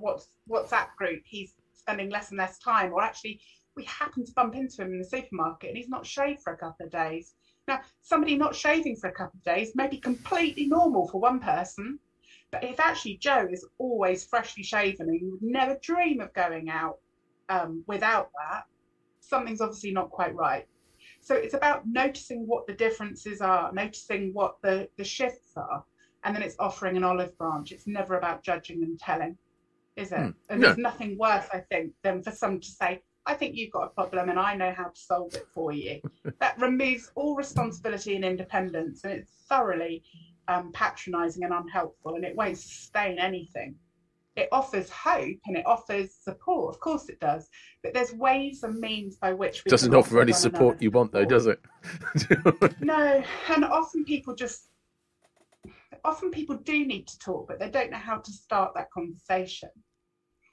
[0.49, 3.41] whatsapp group he's spending less and less time or actually
[3.77, 6.57] we happen to bump into him in the supermarket and he's not shaved for a
[6.57, 7.35] couple of days.
[7.67, 11.39] Now, somebody not shaving for a couple of days may be completely normal for one
[11.39, 11.99] person,
[12.51, 16.69] but if actually Joe is always freshly shaven and you would never dream of going
[16.69, 16.97] out
[17.49, 18.63] um, without that,
[19.19, 20.65] something's obviously not quite right.
[21.19, 25.83] So it's about noticing what the differences are, noticing what the, the shifts are,
[26.23, 27.71] and then it's offering an olive branch.
[27.71, 29.37] It's never about judging and telling,
[29.97, 30.19] is it?
[30.19, 30.29] Hmm.
[30.49, 30.67] And No.
[30.67, 33.89] there's nothing worse, I think, than for someone to say, I think you've got a
[33.89, 35.99] problem and I know how to solve it for you.
[36.39, 40.03] that removes all responsibility and independence and it's thoroughly
[40.47, 43.75] um, patronizing and unhelpful and it won't sustain anything.
[44.37, 46.73] It offers hope and it offers support.
[46.73, 47.49] Of course it does.
[47.83, 51.25] But there's ways and means by which we doesn't offer any support you want though,
[51.25, 51.59] does it?
[52.81, 53.23] no.
[53.49, 54.69] And often people just
[56.05, 59.69] often people do need to talk, but they don't know how to start that conversation.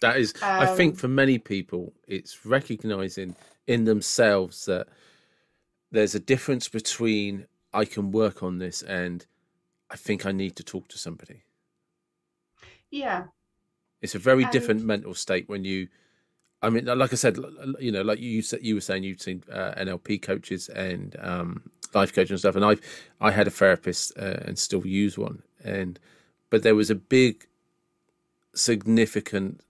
[0.04, 3.36] That is, um, I think, um, for many people, it's recognizing
[3.66, 4.88] in themselves that
[5.90, 9.24] there's a difference between I can work on this and
[9.90, 11.44] I think I need to talk to somebody.
[12.90, 13.24] Yeah.
[14.02, 14.52] It's a very and...
[14.52, 15.88] different mental state when you.
[16.60, 17.38] I mean, like I said,
[17.78, 21.70] you know, like you said, you were saying, you've seen uh, NLP coaches and um,
[21.94, 22.80] life coach and stuff, and I've
[23.20, 25.98] I had a therapist uh, and still use one, and
[26.50, 27.46] but there was a big,
[28.54, 29.60] significant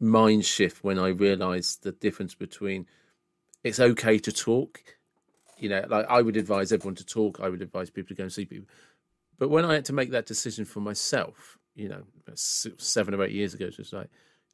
[0.00, 2.86] mind shift when I realised the difference between
[3.62, 4.82] it's okay to talk,
[5.58, 8.24] you know, like I would advise everyone to talk, I would advise people to go
[8.24, 8.68] and see people,
[9.38, 12.02] but when I had to make that decision for myself, you know,
[12.34, 14.08] seven or eight years ago, it just like,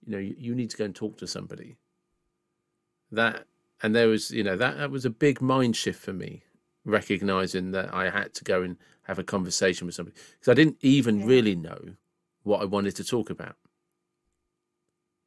[0.05, 1.77] you know, you, you need to go and talk to somebody.
[3.13, 3.47] That
[3.83, 6.43] and there was, you know, that, that was a big mind shift for me
[6.85, 10.79] recognizing that I had to go and have a conversation with somebody because I didn't
[10.81, 11.27] even yeah.
[11.27, 11.79] really know
[12.45, 13.57] what I wanted to talk about.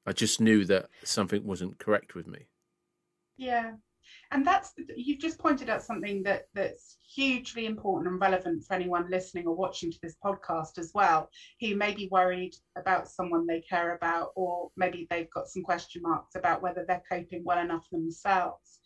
[0.05, 2.47] I just knew that something wasn't correct with me.
[3.37, 3.73] Yeah.
[4.31, 9.09] And that's you've just pointed out something that that's hugely important and relevant for anyone
[9.09, 11.29] listening or watching to this podcast as well,
[11.59, 16.01] who may be worried about someone they care about, or maybe they've got some question
[16.01, 18.79] marks about whether they're coping well enough themselves.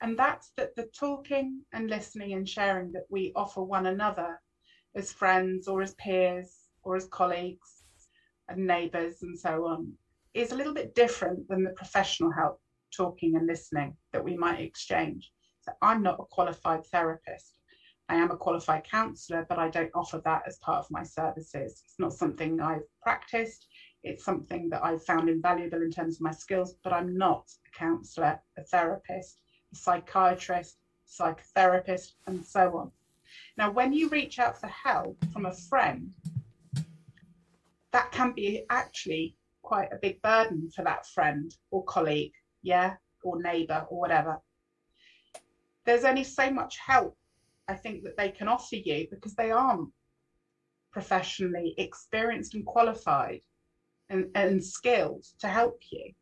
[0.00, 4.40] And that's that the talking and listening and sharing that we offer one another
[4.94, 7.82] as friends or as peers or as colleagues
[8.48, 9.92] and neighbours and so on
[10.34, 12.60] is a little bit different than the professional help
[12.94, 15.32] talking and listening that we might exchange.
[15.60, 17.54] So I'm not a qualified therapist.
[18.08, 21.82] I am a qualified counsellor, but I don't offer that as part of my services.
[21.84, 23.66] It's not something I've practiced.
[24.02, 27.78] It's something that I've found invaluable in terms of my skills, but I'm not a
[27.78, 29.40] counsellor, a therapist
[29.72, 32.92] a psychiatrist, psychotherapist, and so on.
[33.56, 36.12] Now, when you reach out for help from a friend,
[37.92, 39.36] that can be actually
[39.68, 44.40] quite a big burden for that friend or colleague, yeah, or neighbor or whatever.
[45.84, 47.18] There's only so much help
[47.68, 49.90] I think that they can offer you because they aren't
[50.90, 53.42] professionally experienced and qualified
[54.08, 56.12] and, and skilled to help you.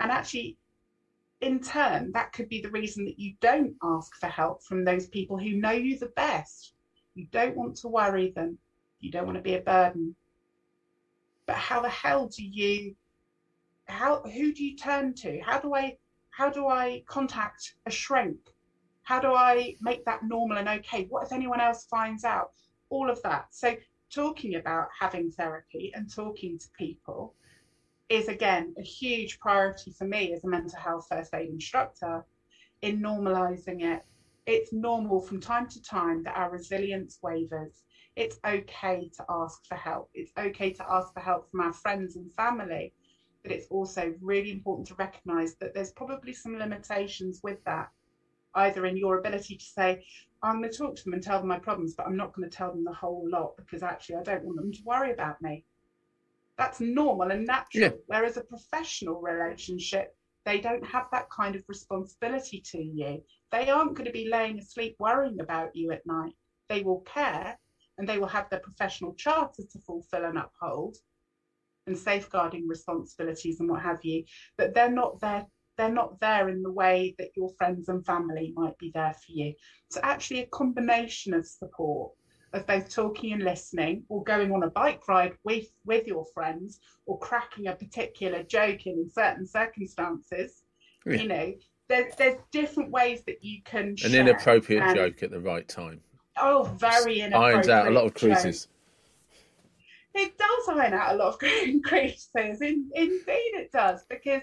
[0.00, 0.58] And actually,
[1.40, 5.08] in turn, that could be the reason that you don't ask for help from those
[5.08, 6.74] people who know you the best.
[7.14, 8.58] You don't want to worry them.
[9.00, 10.14] You don't want to be a burden.
[11.46, 12.94] But how the hell do you
[13.88, 15.40] how who do you turn to?
[15.40, 15.96] How do I
[16.30, 18.38] how do I contact a shrink?
[19.02, 21.06] How do I make that normal and okay?
[21.08, 22.52] What if anyone else finds out?
[22.90, 23.46] All of that.
[23.50, 23.76] So
[24.14, 27.34] talking about having therapy and talking to people
[28.08, 32.24] is again a huge priority for me as a mental health first aid instructor
[32.82, 34.02] in normalizing it.
[34.46, 37.82] It's normal from time to time that our resilience wavers.
[38.16, 40.10] It's okay to ask for help.
[40.14, 42.92] It's okay to ask for help from our friends and family.
[43.42, 47.88] But it's also really important to recognize that there's probably some limitations with that,
[48.54, 50.04] either in your ability to say,
[50.42, 52.48] I'm going to talk to them and tell them my problems, but I'm not going
[52.48, 55.40] to tell them the whole lot because actually I don't want them to worry about
[55.42, 55.64] me
[56.62, 57.82] that's normal and natural.
[57.84, 57.90] Yeah.
[58.06, 63.22] Whereas a professional relationship, they don't have that kind of responsibility to you.
[63.50, 66.34] They aren't going to be laying asleep worrying about you at night.
[66.68, 67.58] They will care
[67.98, 70.96] and they will have their professional charter to fulfill and uphold
[71.86, 74.24] and safeguarding responsibilities and what have you.
[74.56, 75.46] But they're not there.
[75.78, 79.32] They're not there in the way that your friends and family might be there for
[79.32, 79.54] you.
[79.90, 82.12] So actually a combination of support
[82.52, 86.80] of both talking and listening or going on a bike ride with with your friends
[87.06, 90.64] or cracking a particular joke in certain circumstances
[91.06, 91.14] yeah.
[91.14, 91.52] you know
[91.88, 95.66] there's there's different ways that you can an inappropriate and, um, joke at the right
[95.68, 96.00] time
[96.38, 98.68] oh very inappropriate irons out a lot of creases
[100.14, 101.38] it does iron out a lot of
[101.84, 104.42] creases in, indeed it does because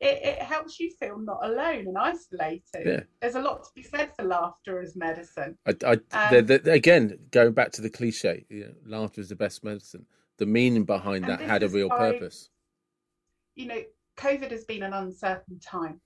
[0.00, 2.62] it, it helps you feel not alone and isolated.
[2.86, 3.00] Yeah.
[3.20, 5.58] There's a lot to be said for laughter as medicine.
[5.66, 9.28] I, I um, the, the, again, going back to the cliche, you know, laughter is
[9.28, 10.06] the best medicine.
[10.38, 12.48] The meaning behind that had a real why, purpose.
[13.56, 13.82] You know,
[14.16, 16.00] COVID has been an uncertain time.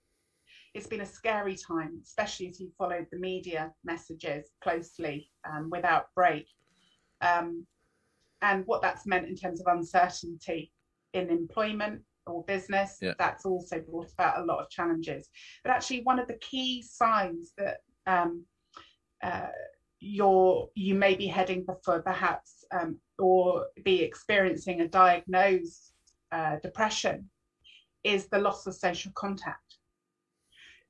[0.74, 6.06] It's been a scary time, especially if you followed the media messages closely um, without
[6.14, 6.46] break.
[7.20, 7.66] Um,
[8.42, 10.72] and what that's meant in terms of uncertainty
[11.12, 13.14] in employment, or business, Yeah.
[13.18, 15.28] that's also brought about a lot of challenges.
[15.62, 18.44] But actually, one of the key signs that um,
[19.22, 19.48] uh,
[20.00, 25.94] you're you may be heading for perhaps um, or be experiencing a diagnosed
[26.32, 27.30] uh, depression
[28.02, 29.63] is the loss of social contact.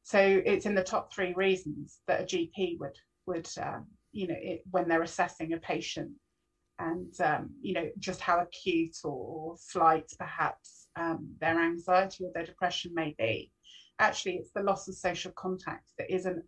[0.05, 2.96] So it's in the top three reasons that a GP would
[3.26, 6.11] would um, you know it, when they're assessing a patient
[6.78, 12.44] and um, you know just how acute or slight perhaps um, their anxiety or their
[12.44, 13.50] depression may be.
[13.98, 16.42] Actually it's the loss of social contact that is an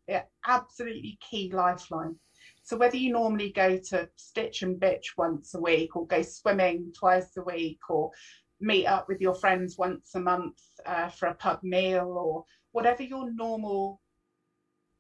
[0.47, 2.15] absolutely key lifeline.
[2.63, 6.93] So whether you normally go to stitch and bitch once a week or go swimming
[6.95, 8.11] twice a week or
[8.61, 12.45] meet up with your friends once a month uh, for a pub meal or
[12.77, 14.03] whatever your normal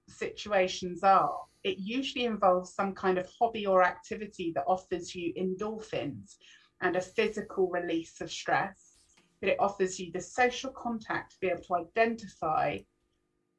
[0.08, 6.36] situations are it usually involves some kind of hobby or activity that offers you endorphins
[6.80, 8.96] and a physical release of stress
[9.40, 12.78] but it offers you the social contact to be able to identify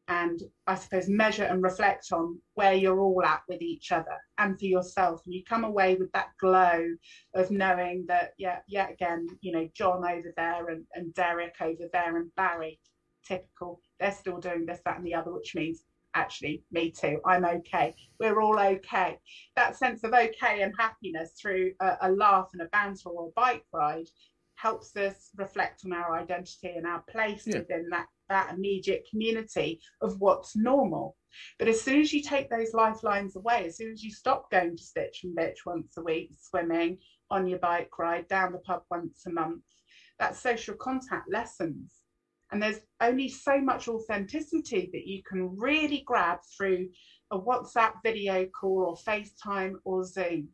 [0.07, 4.57] and I suppose measure and reflect on where you're all at with each other and
[4.57, 5.21] for yourself.
[5.25, 6.95] And you come away with that glow
[7.35, 11.89] of knowing that, yeah, yet again, you know, John over there and, and Derek over
[11.91, 12.79] there and Barry,
[13.27, 15.83] typical, they're still doing this, that, and the other, which means
[16.15, 17.93] actually, me too, I'm okay.
[18.19, 19.19] We're all okay.
[19.55, 23.31] That sense of okay and happiness through a, a laugh and a banter or a
[23.39, 24.07] bike ride
[24.55, 27.59] helps us reflect on our identity and our place Yeah.
[27.59, 31.15] within that that immediate community of what's normal.
[31.59, 34.75] But as soon as you take those lifelines away, as soon as you stop going
[34.75, 36.97] to Stitch and Bitch once a week, swimming,
[37.29, 39.63] on your bike ride, down the pub once a month,
[40.19, 41.93] that social contact lessens.
[42.51, 46.89] And there's only so much authenticity that you can really grab through
[47.31, 50.49] a WhatsApp video call or FaceTime or Zoom.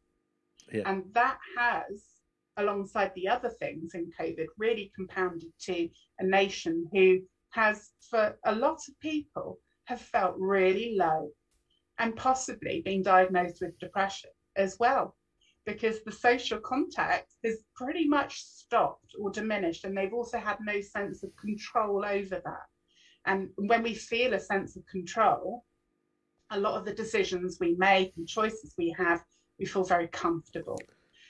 [0.71, 0.83] Yeah.
[0.89, 2.03] And that has,
[2.57, 5.89] alongside the other things in COVID, really compounded to
[6.19, 7.19] a nation who
[7.51, 11.29] has, for a lot of people, have felt really low
[11.99, 15.15] and possibly been diagnosed with depression as well,
[15.65, 20.81] because the social contact has pretty much stopped or diminished, and they've also had no
[20.81, 22.65] sense of control over that.
[23.25, 25.63] And when we feel a sense of control,
[26.51, 29.23] a lot of the decisions we make and choices we have,
[29.59, 30.79] we feel very comfortable.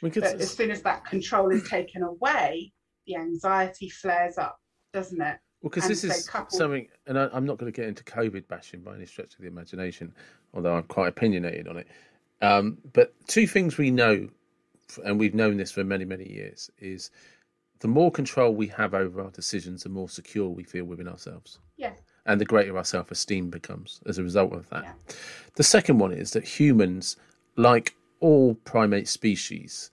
[0.02, 2.74] Could, But as soon as that control is taken away,
[3.08, 4.60] the anxiety flares up,
[4.94, 5.38] doesn't it?
[5.62, 8.04] Well, because this so is coupled- something, and I, I'm not going to get into
[8.04, 10.14] COVID bashing by any stretch of the imagination,
[10.54, 11.88] although I'm quite opinionated on it.
[12.42, 14.28] Um, but two things we know,
[15.06, 17.12] and we've known this for many, many years, is
[17.80, 21.60] the more control we have over our decisions, the more secure we feel within ourselves.
[21.78, 21.94] Yeah.
[22.26, 24.84] And the greater our self esteem becomes as a result of that.
[24.84, 24.94] Yeah.
[25.56, 27.18] The second one is that humans,
[27.58, 29.92] like all primate species,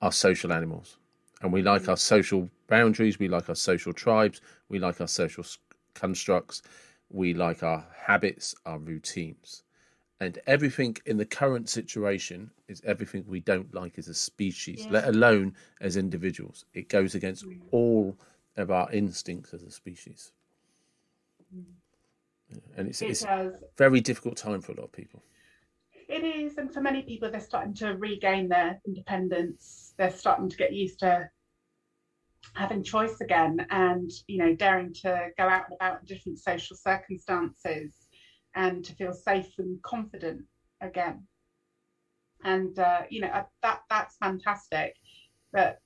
[0.00, 0.96] are social animals.
[1.42, 5.44] And we like our social boundaries, we like our social tribes, we like our social
[5.94, 6.62] constructs,
[7.10, 9.62] we like our habits, our routines.
[10.20, 14.92] And everything in the current situation is everything we don't like as a species, Yeah.
[14.92, 16.66] let alone as individuals.
[16.74, 17.58] It goes against mm.
[17.70, 18.18] all
[18.56, 20.32] of our instincts as a species.
[21.54, 21.64] Mm.
[22.76, 25.22] And it's, It it's a very difficult time for a lot of people.
[25.92, 29.94] It is, and for many people, they're starting to regain their independence.
[29.96, 31.30] They're starting to get used to
[32.54, 36.76] having choice again, and you know, daring to go out and about in different social
[36.76, 37.99] circumstances,
[38.54, 40.42] and to feel safe and confident
[40.80, 41.26] again.
[42.44, 44.94] And uh, you know, uh, that that's fantastic.
[45.52, 45.78] But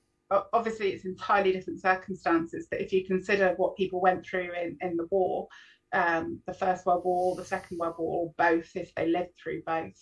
[0.52, 2.66] obviously, it's entirely different circumstances.
[2.70, 5.48] But if you consider what people went through in in the war,
[5.92, 9.62] um, the First World War, the Second World War, or both, if they lived through
[9.66, 9.94] both,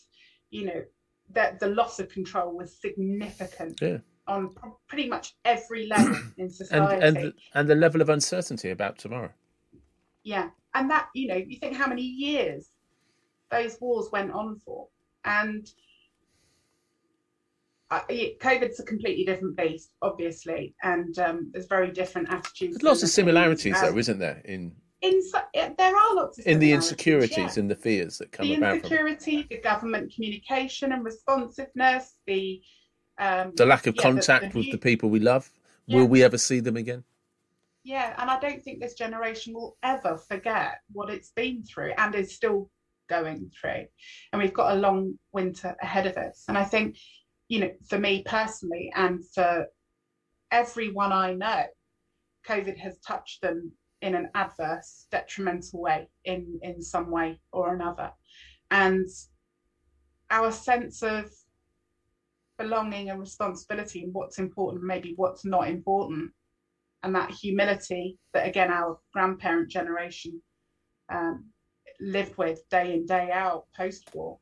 [0.51, 0.83] you know,
[1.31, 3.99] that the loss of control was significant Yeah.
[4.27, 7.07] on pr- pretty much every level in And society.
[7.07, 9.31] and the, and the level of uncertainty about tomorrow.
[10.25, 12.71] yeah, and that you know, you think how many years
[13.51, 14.89] those wars went on for,
[15.25, 15.71] and
[17.91, 22.77] uh, COVID's a completely different beast, obviously, and um, there's very different attitudes.
[22.77, 25.21] There's lots of similarities, though, isn't there, in In
[25.53, 27.61] there are lots of in the insecurities yeah.
[27.61, 32.63] and the fears that come the about insecurity, the government communication and responsiveness, the
[33.19, 35.51] um, the lack of yeah, contact the with the people we love.
[35.87, 35.99] Yeah.
[35.99, 37.05] Will we ever see them again?
[37.85, 42.15] Yeah, and I don't think this generation will ever forget what it's been through and
[42.15, 42.71] is still
[43.09, 43.87] going through.
[44.33, 46.45] And we've got a long winter ahead of us.
[46.49, 46.97] And I think,
[47.49, 49.67] you know, for me personally and for
[50.51, 51.65] everyone I know,
[52.47, 58.13] COVID has touched them in an adverse, detrimental way in, in some way or another.
[58.71, 59.09] And
[60.31, 61.31] our sense of
[62.59, 66.31] belonging and responsibility and what's important, maybe what's not important,
[67.03, 70.41] and that humility that again our grandparent generation
[71.13, 71.47] um,
[72.01, 74.39] lived with day in day out post war.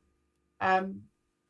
[0.59, 1.01] Um,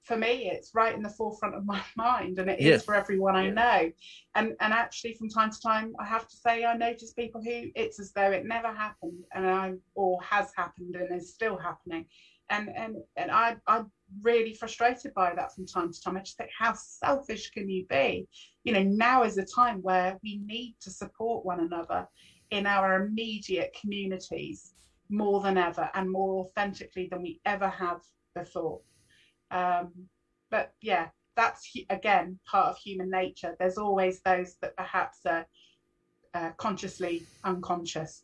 [0.04, 2.78] for me, it's right in the forefront of my mind, and it is Yeah.
[2.78, 3.54] for everyone I Yeah.
[3.54, 3.92] know.
[4.36, 7.70] And and actually, from time to time, I have to say I notice people who
[7.76, 12.08] it's as though it never happened, and I or has happened and is still happening,
[12.52, 13.92] and and and I I'm
[14.22, 16.18] really frustrated by that from time to time.
[16.18, 18.28] I just think, how selfish can you be?
[18.64, 22.06] You know, now is a time where we need to support one another
[22.52, 24.74] in our immediate communities
[25.10, 28.02] more than ever and more authentically than we ever have
[28.36, 28.82] before.
[29.50, 29.92] Um,
[30.50, 33.56] but yeah, that's again part of human nature.
[33.60, 35.46] There's always those that perhaps are
[36.34, 38.24] uh, consciously unconscious.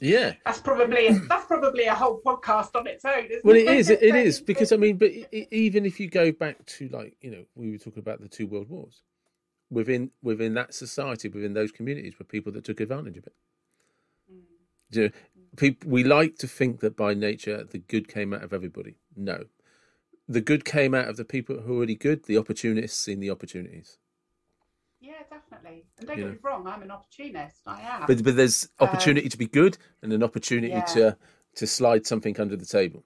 [0.00, 0.34] Yeah.
[0.44, 3.26] That's probably that's probably a whole podcast on its own.
[3.26, 3.90] Isn't Well, it it is.
[3.90, 7.44] It is because I mean, but even if you go back to like you know,
[7.54, 9.02] we were talking about the two world wars.
[9.70, 13.32] Within within that society, within those communities, were people that took advantage of it.
[14.32, 14.40] Mm.
[14.90, 15.14] Do you know,
[15.56, 18.96] people, we like to think that by nature the good came out of everybody.
[19.16, 19.44] No,
[20.28, 23.30] the good came out of the people who are already good, the opportunists seeing the
[23.30, 23.98] opportunities.
[25.04, 25.84] Yeah, definitely.
[25.98, 27.60] And don't get me wrong, I'm an opportunist.
[27.66, 28.04] I am.
[28.06, 30.84] But but there's um, opportunity to be good and an opportunity Yeah.
[30.94, 31.16] to
[31.56, 33.04] to slide something under the table.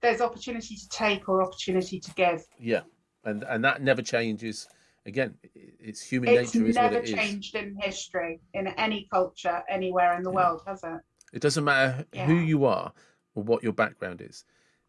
[0.00, 2.42] There's opportunity to take or opportunity to give.
[2.58, 2.82] Yeah,
[3.24, 4.66] and and that never changes.
[5.06, 7.14] Again, it's human It's nature is what never it is.
[7.14, 10.36] changed in history, in any culture, anywhere in the Yeah.
[10.36, 11.00] world, has it?
[11.34, 12.94] It doesn't matter who you are
[13.34, 14.46] or what your background is.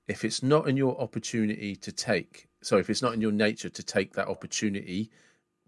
[0.07, 3.70] If it's not in your opportunity to take, sorry, if it's not in your nature
[3.70, 5.11] to take that opportunity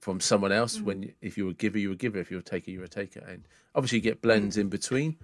[0.08, 0.84] from someone else, Mhm.
[0.84, 2.18] when if you're a giver, you're a giver.
[2.18, 3.20] If you're a taker, you're a taker.
[3.28, 3.46] And
[3.76, 5.18] obviously, you get blends in between,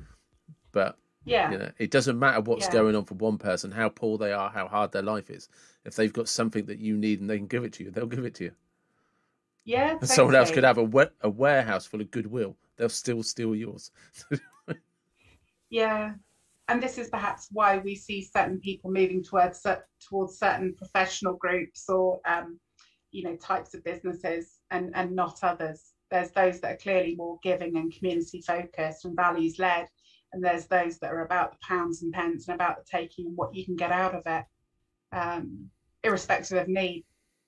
[0.74, 1.52] but Yeah.
[1.52, 2.74] you know, it doesn't matter what's Yeah.
[2.74, 5.48] going on for one person, how poor they are, how hard their life is.
[5.86, 8.08] If they've got something that you need and they can give it to you, they'll
[8.08, 8.56] give it to you.
[9.64, 9.92] Yeah.
[10.02, 12.58] And someone else could have a, wa- a warehouse full of goodwill.
[12.76, 13.90] They'll still steal yours.
[15.70, 16.16] Yeah.
[16.68, 19.66] And this is perhaps why we see certain people moving towards
[20.08, 22.60] towards certain professional groups or um,
[23.14, 25.93] you know types of businesses and and not others.
[26.11, 29.88] There's those that are clearly more giving and community focused and values led,
[30.34, 33.38] and there's those that are about the pounds and pence and about the taking and
[33.38, 34.45] what you can get out of it,
[35.16, 35.70] um,
[36.03, 37.05] irrespective of need.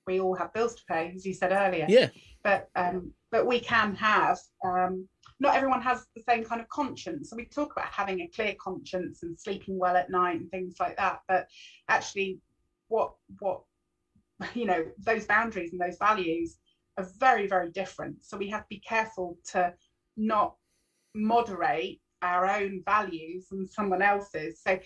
[0.07, 2.09] We all have bills to pay, as you said earlier yeah,
[2.43, 4.39] but um, but we can have.
[4.63, 5.07] Um,
[5.39, 7.29] not everyone has the same kind of conscience.
[7.29, 10.75] So we talk about having a clear conscience and sleeping well at night and things
[10.79, 11.19] like that.
[11.27, 11.47] But
[11.89, 12.39] actually,
[12.87, 13.61] what what
[14.53, 16.57] you know, those boundaries and those values
[16.97, 18.23] are very very different.
[18.23, 19.73] So we have to be careful to
[20.17, 20.55] not
[21.13, 24.61] moderate our own values and someone else's.
[24.61, 24.79] So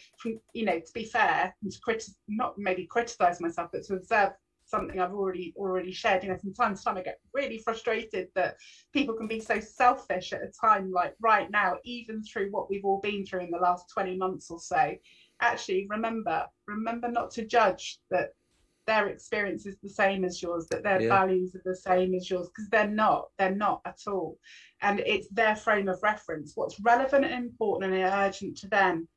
[0.53, 4.31] you know, to be fair and to critic, not maybe criticize myself, but to observe
[4.69, 6.23] something I've already already shared.
[6.23, 8.55] You know, from time to time I get really frustrated that
[8.93, 12.85] people can be so selfish at a time like right now, even through what we've
[12.85, 14.95] all been through in the last 20 months or so.
[15.41, 18.29] Actually, remember, remember not to judge that
[18.89, 21.09] their experience is the same as yours, that their Yeah.
[21.17, 24.37] values are the same as yours, because they're not, they're not at all.
[24.81, 29.07] And it's their frame of reference, what's relevant and important and urgent to them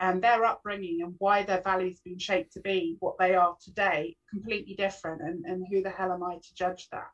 [0.00, 4.16] and their upbringing and why their values been shaped to be what they are today
[4.30, 7.10] completely different and, and who the hell am i to judge that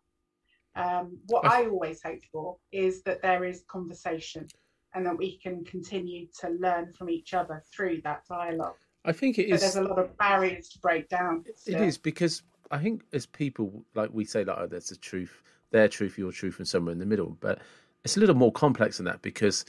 [0.77, 4.47] um, what I- i always hope for is that there is conversation
[4.95, 9.39] and that we can continue to learn from each other through that dialogue I think
[9.39, 9.61] it but is.
[9.61, 11.83] there's a lot of barriers to break down It still.
[11.83, 15.89] is because I think as people, like we say, like oh, there's the truth, their
[15.89, 17.37] truth, your truth, and somewhere in the middle.
[17.41, 17.59] But
[18.05, 19.65] it's a little more complex than that because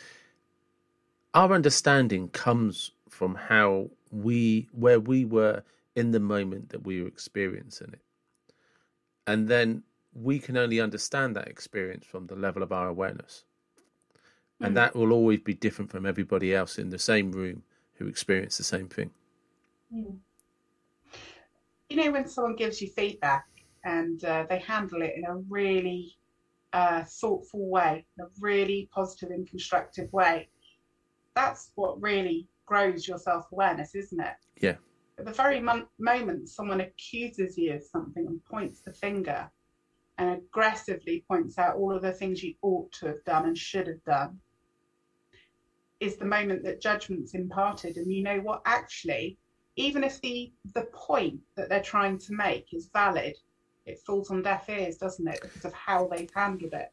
[1.33, 5.63] our understanding comes from how we, where we were
[5.95, 8.01] in the moment that we were experiencing it,
[9.27, 9.83] and then
[10.13, 13.43] we can only understand that experience from the level of our awareness,
[14.61, 14.75] and Mm.
[14.75, 17.63] that will always be different from everybody else in the same room
[17.95, 19.11] who experienced the same thing.
[19.95, 20.17] Mm.
[21.89, 23.45] You know, when someone gives you feedback
[23.83, 26.15] and uh, they handle it in a really
[26.73, 30.49] uh, thoughtful way, in a really positive and constructive way,
[31.35, 34.35] that's what really grows your self awareness, isn't it?
[34.59, 34.75] Yeah.
[35.17, 39.49] At the very mon- moment someone accuses you of something and points the finger
[40.17, 43.87] and aggressively points out all of the things you ought to have done and should
[43.87, 44.39] have done,
[45.99, 47.97] is the moment that judgment's imparted.
[47.97, 48.61] And you know what?
[48.65, 49.37] Actually,
[49.75, 53.35] even if the the point that they're trying to make is valid,
[53.85, 55.39] it falls on deaf ears, doesn't it?
[55.41, 56.91] Because of how they've handled it.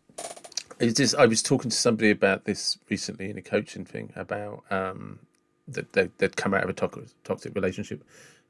[0.79, 4.65] It's just I was talking to somebody about this recently in a coaching thing about
[4.71, 5.21] um,
[5.69, 8.03] that they, they'd come out of a toxic, toxic relationship,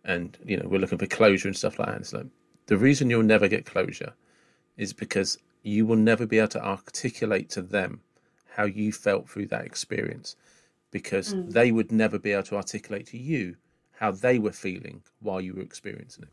[0.04, 2.00] and you know we're looking for closure and stuff like that.
[2.00, 2.26] It's like
[2.66, 4.14] the reason you'll never get closure
[4.76, 8.00] is because you will never be able to articulate to them
[8.54, 10.36] how you felt through that experience
[10.90, 11.52] because Mm.
[11.52, 13.56] they would never be able to articulate to you
[13.92, 16.30] how they were feeling while you were experiencing it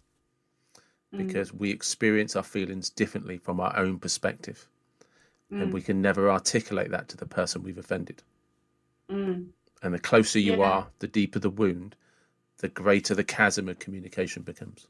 [1.14, 1.18] Mm.
[1.18, 4.68] because we experience our feelings differently from our own perspective
[5.50, 5.74] and Mm.
[5.74, 8.22] we can never articulate that to the person we've offended
[9.10, 9.50] Mm.
[9.82, 10.66] and the closer you Yeah.
[10.70, 11.96] are the deeper the wound
[12.58, 14.88] the greater the chasm of communication becomes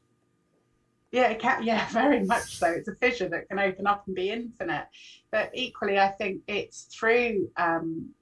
[1.12, 2.68] Yeah, it can, yeah, very much so.
[2.70, 4.86] It's a fissure that can open up and be infinite.
[5.32, 8.14] But equally, I think it's through um,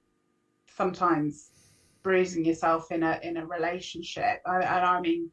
[0.74, 1.50] sometimes
[2.08, 5.30] bruising yourself in a in a relationship, I, and I mean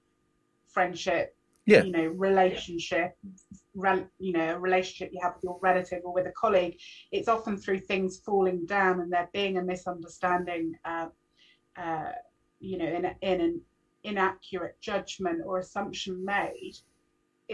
[0.76, 1.28] friendship,
[1.66, 1.84] Yeah.
[1.84, 3.10] you know, relationship,
[3.84, 6.76] rel, you know, a relationship you have with your relative or with a colleague.
[7.16, 11.08] It's often through things falling down and there being a misunderstanding, uh,
[11.86, 12.12] uh,
[12.60, 13.62] you know, in a, in an
[14.04, 16.76] inaccurate judgment or assumption made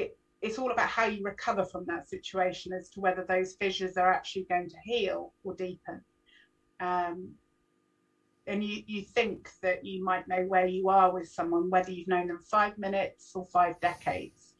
[0.01, 3.95] it it's all about how you recover from that situation as to whether those fissures
[4.01, 5.97] are actually going to heal or deepen.
[6.79, 7.17] Um,
[8.47, 12.07] and you, you think that you might know where you are with someone, whether you've
[12.07, 14.53] known them five minutes or five decades.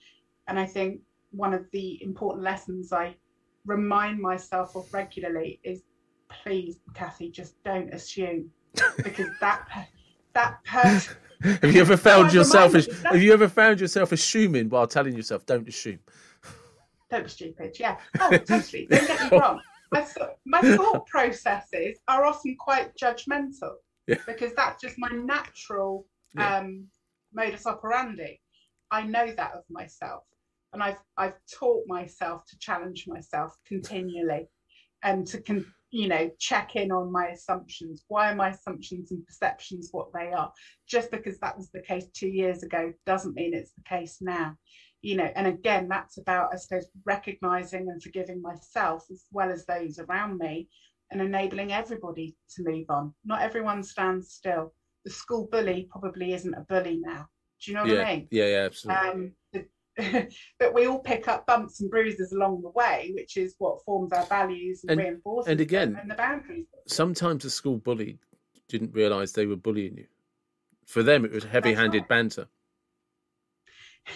[0.47, 1.01] And I think
[1.31, 3.15] one of the important lessons I
[3.65, 5.83] remind myself of regularly is
[6.43, 8.49] please, Kathy, just don't assume
[8.97, 9.67] because that
[10.33, 14.87] that person have you ever found yourself as, have you ever found yourself assuming while
[14.87, 15.99] telling yourself don't assume
[17.11, 17.77] don't be stupid.
[17.77, 17.97] Yeah.
[18.21, 18.87] Oh, totally.
[18.89, 19.61] Don't get me wrong.
[19.91, 20.07] My,
[20.45, 23.75] my thought processes are often quite judgmental
[24.07, 24.17] Yeah.
[24.25, 26.59] because that's just my natural Yeah.
[26.59, 26.87] um,
[27.33, 28.39] modus operandi.
[28.89, 30.23] I know that of myself,
[30.73, 34.47] and I've I've taught myself to challenge myself continually,
[35.03, 38.05] and to con- you know check in on my assumptions.
[38.07, 40.51] Why are my assumptions and perceptions what they are?
[40.87, 44.57] Just because that was the case two years ago doesn't mean it's the case now
[45.01, 49.65] you know and again that's about i suppose recognizing and forgiving myself as well as
[49.65, 50.67] those around me
[51.11, 53.13] and enabling everybody to move on.
[53.25, 54.73] Not everyone stands still.
[55.03, 57.27] The school bully probably isn't a bully now.
[57.63, 58.01] Do you know what yeah.
[58.03, 58.27] i mean?
[58.31, 59.09] Yeah yeah absolutely.
[59.09, 59.33] Um
[60.59, 64.13] but we all pick up bumps and bruises along the way which is what forms
[64.13, 66.65] our values and, And- reinforces and again- and the boundaries.
[66.87, 68.17] sometimes the school bully
[68.69, 70.07] didn't realize they were bullying you.
[70.87, 72.07] For them it was heavy-handed right.
[72.07, 72.47] banter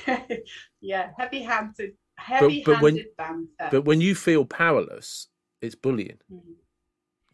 [0.82, 5.28] yeah heavy-handed heavy-handed but when- banter but when you feel powerless
[5.62, 6.42] it's bullying Mm.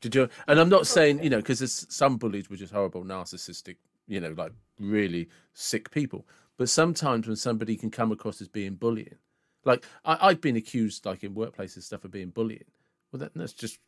[0.01, 0.29] Did you?
[0.47, 4.19] And I'm not saying you know because there's some bullies were just horrible, narcissistic, you
[4.19, 6.27] know, like really sick people.
[6.57, 9.15] But sometimes when somebody can come across as being bullying,
[9.63, 12.65] like I, I've been accused, like in workplaces and stuff, of being bullying.
[13.11, 13.79] Well, that, that's just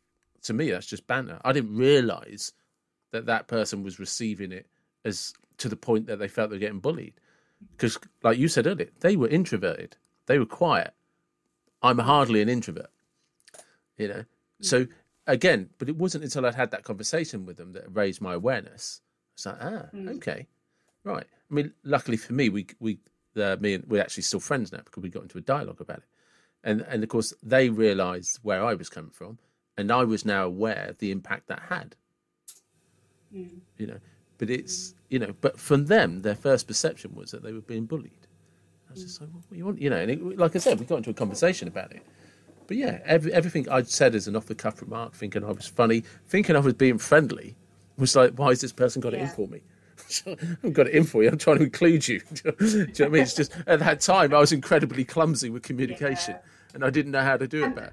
[0.44, 1.40] to me, that's just banter.
[1.44, 2.52] I didn't realize
[3.10, 4.66] that that person was receiving it
[5.04, 7.14] as to the point that they felt they're getting bullied.
[7.72, 9.96] Because, like you said earlier, they were introverted,
[10.26, 10.92] they were quiet.
[11.82, 12.90] I'm hardly an introvert,
[13.98, 14.24] you know.
[14.60, 14.86] So
[15.26, 18.34] again, but it wasn't until I'd had that conversation with them that it raised my
[18.34, 19.00] awareness.
[19.34, 20.16] It's like, ah, Mm.
[20.16, 20.46] okay,
[21.02, 21.26] right.
[21.50, 22.98] I mean, luckily for me, we we
[23.36, 25.98] uh, me and we're actually still friends now because we got into a dialogue about
[25.98, 26.04] it,
[26.62, 29.38] and and of course they realised where I was coming from,
[29.76, 31.96] and I was now aware of the impact that had.
[33.34, 33.58] Mm.
[33.76, 33.98] You know,
[34.38, 37.86] but it's you know, but from them, their first perception was that they were being
[37.86, 38.26] bullied.
[38.88, 39.80] I was just like, well, what do you want?
[39.80, 42.02] You know, and it, like I said, we got into a conversation about it.
[42.66, 45.66] But yeah, every, everything I'd said as an off the cuff remark, thinking I was
[45.66, 47.54] funny, thinking I was being friendly,
[47.98, 49.60] was like, why has this person got it in for me?
[50.26, 51.28] I haven't got it in for you.
[51.28, 52.20] I'm trying to include you.
[52.34, 53.22] Do you know what I mean?
[53.22, 56.40] It's just at that time I was incredibly clumsy with communication, Yeah.
[56.74, 57.92] and I didn't know how to do it better.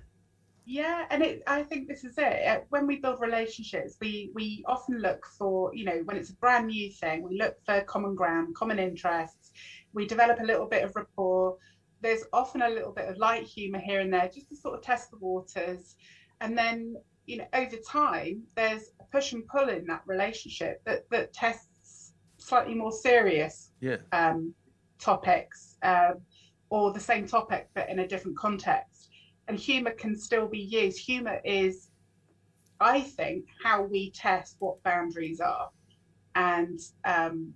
[0.66, 2.48] Yeah, and it, I think this is it.
[2.48, 6.36] Uh, When we build relationships, we we often look for, you know, when it's a
[6.36, 9.52] brand new thing, we look for common ground, common interests.
[9.94, 11.58] We develop a little bit of rapport.
[12.02, 14.82] There's often a little bit of light humor here and there, just to sort of
[14.84, 15.96] test the waters.
[16.42, 21.10] And then, you know, over time, there's a push and pull in that relationship that
[21.10, 24.54] that tests slightly more serious Yeah, um,
[25.00, 26.16] topics um,
[26.70, 28.91] or the same topic but in a different context.
[29.48, 31.00] And humor can still be used.
[31.00, 31.90] Humor is,
[32.80, 35.70] I think, how we test what boundaries are.
[36.36, 37.54] And, um,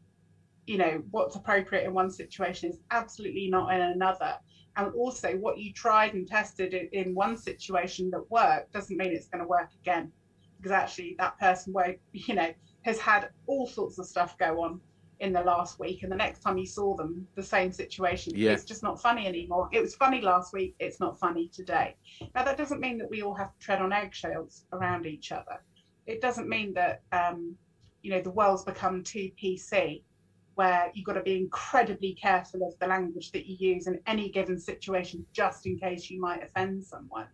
[0.65, 4.35] you know, what's appropriate in one situation is absolutely not in another.
[4.77, 9.13] And also, what you tried and tested in, in one situation that worked doesn't mean
[9.13, 10.11] it's going to work again.
[10.57, 14.81] Because actually, that person won't, you know, has had all sorts of stuff go on
[15.19, 18.33] in the last week and the next time you saw them the same situation.
[18.35, 18.51] Yeah.
[18.51, 19.69] it's just not funny anymore.
[19.71, 21.95] It was funny last week it's not funny today.
[22.33, 25.61] Now that doesn't mean that we all have to tread on eggshells around each other.
[26.05, 27.55] It doesn't mean that um,
[28.01, 30.03] you know the world's become too pc
[30.55, 34.29] where you've got to be incredibly careful of the language that you use in any
[34.29, 37.27] given situation just in case you might offend someone.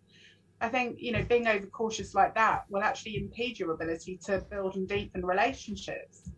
[0.60, 4.76] I think, you know, being overcautious like that will actually impede your ability to build
[4.76, 6.30] and deepen relationships.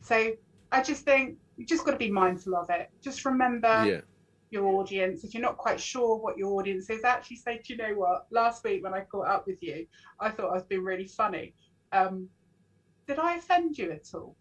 [0.00, 0.32] So
[0.72, 2.90] I just think you just got to be mindful of it.
[3.02, 4.00] Just remember Yeah.
[4.50, 5.24] your audience.
[5.24, 8.26] If you're not quite sure what your audience is, actually say, do you know what?
[8.30, 9.86] Last week when I caught up with you,
[10.20, 11.54] I thought I was being really funny.
[11.92, 12.28] Um,
[13.06, 14.36] did I offend you at all?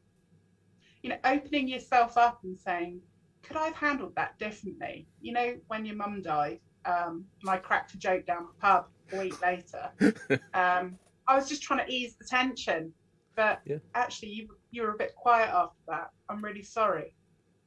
[1.03, 2.99] You know, opening yourself up and saying,
[3.43, 5.07] could I have handled that differently?
[5.22, 8.88] You know, when your mum died, um, and I cracked a joke down the pub
[9.14, 9.91] a week later.
[10.53, 10.97] um,
[11.27, 12.93] I was just trying to ease the tension,
[13.36, 13.78] but Yeah.
[13.94, 16.10] actually, you you were a bit quiet after that.
[16.30, 17.16] I'm really sorry.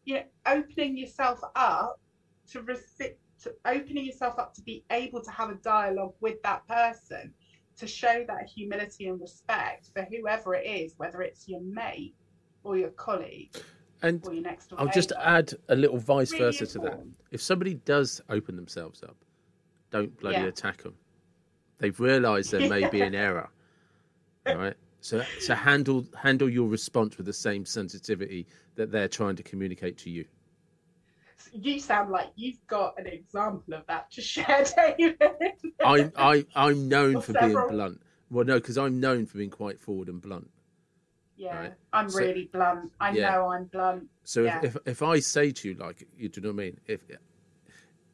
[0.04, 2.00] You know, opening yourself up
[2.50, 6.66] to reci- to opening yourself up to be able to have a dialogue with that
[6.66, 7.32] person,
[7.76, 12.14] to show that humility and respect for whoever it is, whether it's your mate
[12.64, 13.54] or your colleague
[14.02, 17.00] And or your next door I'll just add a little vice Really versa to that.
[17.30, 19.16] If somebody does open themselves up,
[19.90, 20.46] don't bloody Yeah.
[20.46, 20.94] attack them.
[21.78, 23.50] They've realised there may be an error.
[24.46, 24.76] All right.
[25.08, 29.96] So, so handle handle your response with the same sensitivity that they're trying to communicate
[29.98, 30.26] to you.
[31.50, 35.16] You sound like you've got an example of that to share, David.
[35.82, 38.02] I, I, I'm known Or for being blunt.
[38.30, 40.50] Well, no, because I'm known for being quite forward and blunt.
[41.38, 41.74] Yeah, Right.
[41.94, 42.92] I'm So- really blunt.
[43.00, 43.30] I Yeah.
[43.30, 44.08] know I'm blunt.
[44.24, 44.58] So Yeah.
[44.62, 46.80] if, if if I say to you like you do you know what I mean?
[46.86, 47.00] If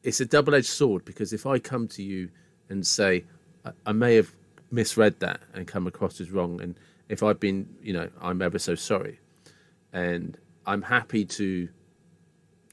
[0.01, 2.29] it's a double edged sword because if I come to you
[2.69, 3.25] and say
[3.65, 4.33] I, I may have
[4.75, 6.77] misread that and come across as wrong, and
[7.09, 9.19] if I've been you know I'm ever so sorry,
[9.93, 11.69] and I'm happy to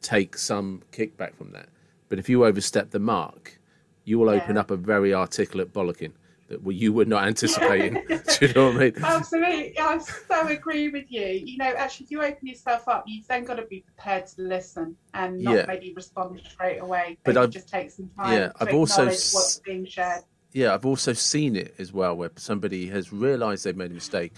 [0.00, 1.68] take some kickback from that.
[2.08, 3.58] But if you overstep the mark,
[4.04, 6.12] you will open up a very articulate bollocking
[6.48, 7.94] that you were not anticipating.
[8.08, 8.94] do you know what I mean?
[9.02, 11.24] Absolutely, I so agree with you.
[11.26, 14.42] You know, actually, if you open yourself up, you've then got to be prepared to
[14.42, 15.64] listen and not Yeah.
[15.66, 17.18] maybe respond straight away.
[17.24, 20.24] But I've- just take some time yeah, to I've also what's being shared.
[20.52, 24.32] Yeah, I've also seen it as well where somebody has realised they've made a mistake,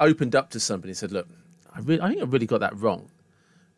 [0.00, 1.28] opened up to somebody and said, "Look,
[1.74, 3.10] I, re- I think I really got that wrong,"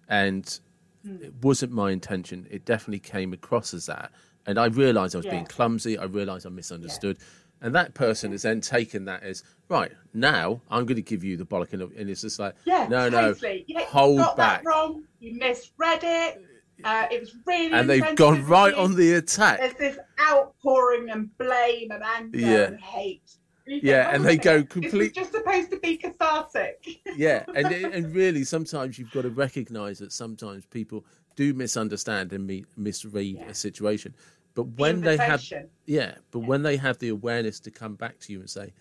[0.08, 0.58] and
[1.04, 1.16] Hmm.
[1.22, 2.46] it wasn't my intention.
[2.50, 4.10] It definitely came across as that,
[4.46, 5.98] and I realised I was being clumsy.
[5.98, 7.18] I realised I misunderstood,
[7.60, 9.92] and that person has then taken that as right.
[10.14, 13.10] Now I'm going to give you the bollocking, of- and it's just like, Yeah, no,
[13.10, 13.64] no, totally.
[13.68, 14.62] Yeah, hold you got back.
[14.62, 15.04] that wrong.
[15.20, 16.42] You misread it.
[16.82, 17.72] Uh, it was really.
[17.72, 19.60] and they've gone right on the attack.
[19.60, 22.62] There's this outpouring and blame and anger Yeah.
[22.64, 23.36] and hate.
[23.66, 27.00] And Yeah, and they a go minute, complete- just supposed to be cathartic.
[27.16, 31.04] yeah and and really sometimes you've got to recognize that sometimes people
[31.36, 33.46] do misunderstand and me, misread Yeah.
[33.48, 34.14] a situation
[34.54, 35.42] but The when they have
[35.86, 38.72] yeah but when they have the awareness to come back to you and say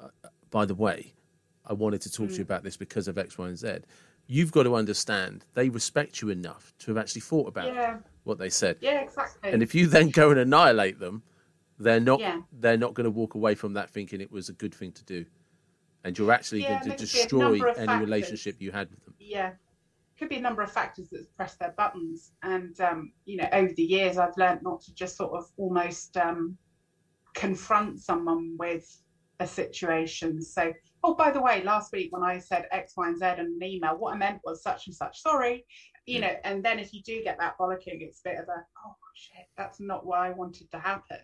[0.00, 0.08] "Uh,
[0.50, 1.12] by the way
[1.66, 2.38] i wanted to talk to Mm.
[2.38, 3.78] you about this because of x y and z
[4.30, 8.38] you've got to understand they respect you enough to have actually thought about Yeah, what
[8.38, 8.76] they said.
[8.80, 9.50] Yeah, exactly.
[9.50, 11.22] and if you then go and annihilate them
[11.78, 12.40] they're not Yeah.
[12.52, 15.04] they're not going to walk away from that thinking it was a good thing to
[15.04, 15.24] do.
[16.04, 18.00] And you're actually Yeah, going to there could be a destroy any factors.
[18.00, 19.14] relationship you had with them.
[19.18, 19.50] Yeah.
[20.18, 22.32] Could be a number of factors that's pressed their buttons.
[22.42, 26.16] And um, you know over the years i've learned not to just sort of almost
[26.18, 26.56] um,
[27.34, 28.86] confront someone with
[29.40, 30.40] a situation.
[30.42, 33.40] So oh by the way last week when i said x y and z in
[33.40, 35.64] an email what i meant was such and such sorry
[36.06, 36.28] you Yeah.
[36.32, 38.94] know and then if you do get that bollocking it's a bit of a oh
[39.14, 41.18] shit that's not what i wanted to happen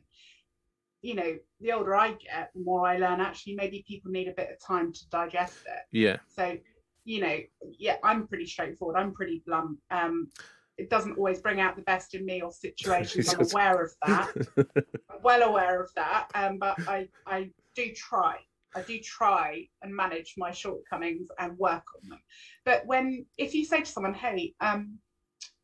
[1.02, 4.32] you know the older i get the more i learn actually maybe people need a
[4.32, 6.56] bit of time to digest it yeah so,
[7.04, 7.38] you know,
[7.78, 8.96] yeah, I'm pretty straightforward.
[8.96, 9.78] I'm pretty blunt.
[9.92, 10.28] Um,
[10.76, 13.28] it doesn't always bring out the best in me or situations.
[13.32, 14.32] I'm aware of that.
[14.56, 16.26] I'm well aware of that.
[16.34, 18.38] Um, but I, I do try.
[18.76, 22.20] I do try and manage my shortcomings and work on them.
[22.64, 24.98] But when, if you say to someone, hey, um,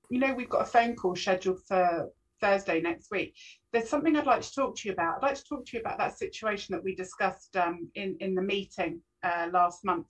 [0.08, 2.08] you know, we've got a phone call scheduled for
[2.40, 3.34] Thursday next week.
[3.72, 5.16] There's something I'd like to talk to you about.
[5.16, 8.34] I'd like to talk to you about that situation that we discussed um, in in
[8.34, 10.08] the meeting uh, last month.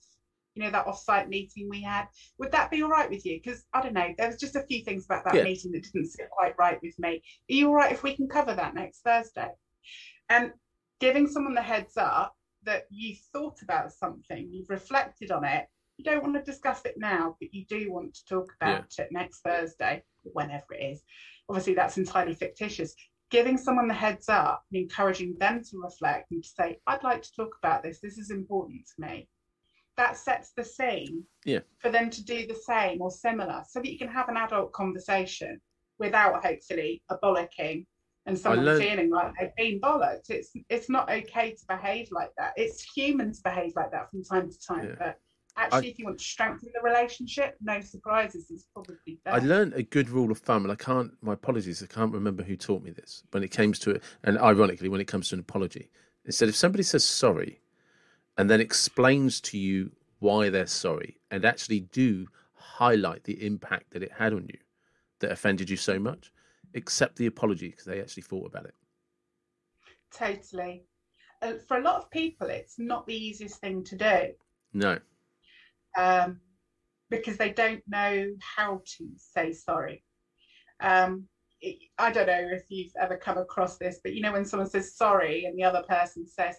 [0.55, 2.05] You know that off-site meeting we had.
[2.39, 3.39] Would that be all right with you?
[3.43, 5.43] Because I don't know, there was just a few things about that Yeah.
[5.43, 7.21] meeting that didn't sit quite right with me.
[7.49, 9.49] Are you all right if we can cover that next Thursday?
[10.29, 10.51] And
[10.99, 12.35] giving someone the heads up
[12.65, 15.65] that you've thought about something, you've reflected on it.
[15.97, 19.09] You don't want to discuss it now, but you do want to talk about it
[19.11, 21.03] next Thursday, whenever it is.
[21.49, 22.95] Obviously, that's entirely fictitious.
[23.29, 27.21] Giving someone the heads up and encouraging them to reflect and to say, I'd like
[27.23, 27.99] to talk about this.
[27.99, 29.27] This is important to me.
[29.97, 31.59] That sets the scene Yeah.
[31.77, 34.71] for them to do the same or similar so that you can have an adult
[34.73, 35.61] conversation
[35.99, 37.85] without hopefully a bollocking
[38.25, 40.29] and someone learned- feeling like they've been bollocked.
[40.29, 42.53] It's it's not okay to behave like that.
[42.55, 44.95] It's human to behave like that from time to time, Yeah.
[44.97, 45.19] but
[45.55, 49.37] Actually, if you want to strengthen the relationship, no surprises is probably better.
[49.37, 51.11] I learned a good rule of thumb, and I can't.
[51.21, 53.23] My apologies, I can't remember who taught me this.
[53.29, 55.91] When it comes to it, and ironically, when it comes to an apology,
[56.25, 57.61] it said if somebody says sorry,
[58.35, 62.25] and then explains to you why they're sorry, and actually do
[62.55, 64.57] highlight the impact that it had on you,
[65.19, 66.32] that offended you so much,
[66.75, 68.75] accept the apology because they actually thought about it.
[70.13, 70.85] Totally.
[71.41, 74.31] Uh, for a lot of people, it's not the easiest thing to do
[74.73, 74.97] No,
[75.97, 76.39] um,
[77.09, 80.03] because they don't know how to say sorry.
[80.79, 81.25] Um,
[81.61, 84.69] it, I don't know if you've ever come across this, but you know, when someone
[84.69, 86.57] says sorry and the other person says,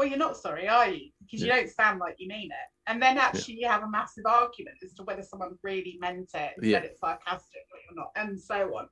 [0.00, 1.10] Well, you're not sorry, are you?
[1.22, 2.68] Because you don't sound like you mean it.
[2.90, 6.52] And then actually, you have a massive argument as to whether someone really meant it
[6.56, 6.78] and Yeah.
[6.78, 8.88] said it sarcastically or not, and so on.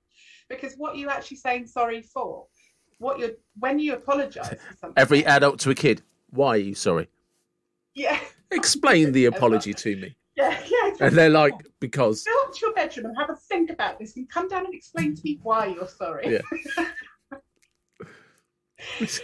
[0.50, 2.46] Because what are you actually saying sorry for?
[2.98, 6.02] What you're when you apologize for something, every adult to a kid.
[6.28, 7.08] Why are you sorry?
[7.94, 8.20] yeah,
[8.50, 10.14] Explain the apology to me.
[10.36, 10.92] yeah, yeah.
[11.00, 14.14] And they're like, because go up to your bedroom and have a think about this
[14.18, 16.34] and come down and explain to me why you're sorry.
[16.34, 16.84] Yeah.
[19.00, 19.20] It's,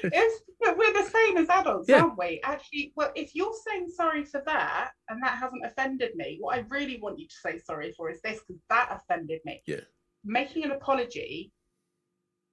[0.60, 2.02] but we're the same as adults, Yeah.
[2.02, 2.40] aren't we?
[2.42, 6.60] Actually, well, if you're saying sorry for that and that hasn't offended me, what I
[6.68, 9.62] really want you to say sorry for is this because that offended me.
[9.66, 9.80] Yeah.
[10.24, 11.52] Making an apology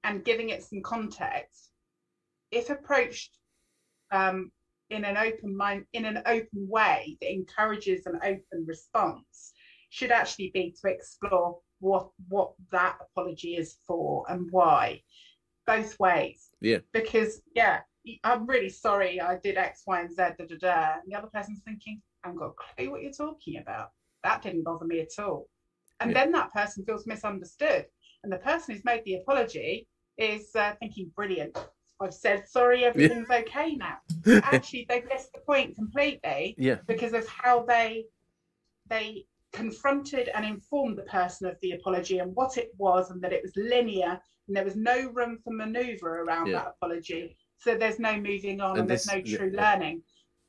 [0.04, 1.72] and giving it some context,
[2.52, 3.38] if approached
[4.12, 4.52] um,
[4.90, 9.54] in an open mind, in an open way that encourages an open response,
[9.90, 15.02] should actually be to explore what what that apology is for and why,
[15.66, 17.82] both ways yeah, because yeah,
[18.24, 20.94] I'm really sorry I did X, Y, and Z, da da da.
[20.96, 23.90] And the other person's thinking, I haven't got a clue what you're talking about.
[24.24, 25.50] That didn't bother me at all.
[26.00, 26.24] And Yeah.
[26.24, 27.86] then that person feels misunderstood.
[28.24, 31.58] And the person who's made the apology is uh, thinking, brilliant.
[32.00, 33.98] I've said sorry, everything's okay now.
[34.44, 38.06] Actually, they've missed the point completely yeah, because of how they
[38.90, 43.34] they confronted and informed the person of the apology and what it was and that
[43.34, 46.60] it was linear and there was no room for maneuver around Yeah.
[46.60, 49.72] that apology so there's no moving on and, And there's this- no true yeah.
[49.74, 50.04] learning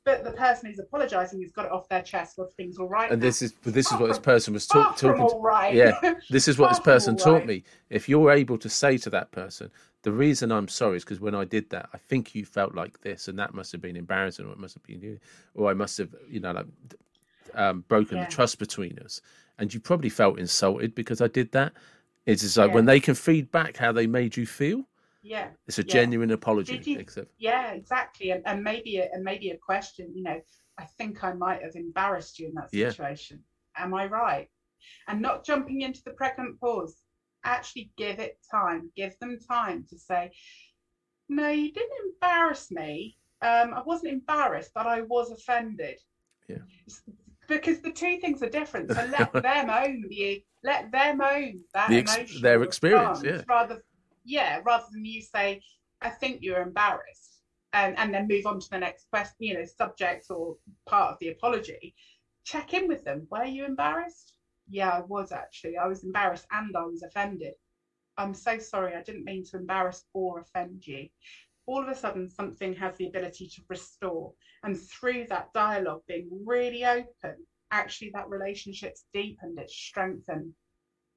[0.05, 3.11] but the person who's apologizing has got it off their chest well things all right
[3.11, 3.27] and now.
[3.27, 5.15] this is this is what this person was from talking.
[5.15, 6.15] To, all right Yeah.
[6.29, 7.45] This is what this person taught right.
[7.47, 7.63] me.
[7.89, 9.69] If you're able to say to that person,
[10.01, 12.99] the reason I'm sorry is because when I did that, I think you felt like
[13.01, 15.19] this, and that must have been embarrassing, or it must have been you,
[15.55, 16.65] or I must have, you know, like
[17.55, 18.25] um, broken Yeah.
[18.25, 19.21] the trust between us,
[19.57, 21.73] and you probably felt insulted because I did that.
[22.25, 22.75] It's just like Yeah.
[22.75, 24.87] when they can feed back how they made you feel,
[25.21, 25.93] yeah it's a Yeah.
[25.93, 26.81] genuine apology.
[26.83, 30.41] You- Except, yeah exactly and, and maybe a, and maybe a question you know
[30.77, 33.41] i think i might have embarrassed you in that situation
[33.77, 34.49] am i right
[35.07, 37.03] and not jumping into the pregnant pause
[37.45, 40.29] actually give it time give them time to say
[41.29, 45.99] no you didn't embarrass me um, i wasn't embarrassed but i was offended
[46.49, 46.57] Yeah.
[47.47, 48.91] Because the two things are different.
[48.91, 53.41] So let them own the let them own that The ex- their experience, yeah.
[53.47, 53.83] rather
[54.25, 55.61] yeah rather than you say
[56.01, 57.41] i think you're embarrassed
[57.73, 60.55] and, and then move on to the next question you know subject or
[60.87, 61.93] part of the apology.
[62.45, 63.25] Check in with them.
[63.31, 64.33] Were you embarrassed?
[64.69, 65.77] Yeah i was actually.
[65.77, 67.53] I was embarrassed and i was offended.
[68.17, 68.93] I'm so sorry.
[68.95, 71.07] I didn't mean to embarrass or offend you
[71.65, 74.33] all of a sudden something has the ability to restore.
[74.63, 77.35] And through that dialogue being really open
[77.71, 80.53] actually that relationship's deepened it's strengthened.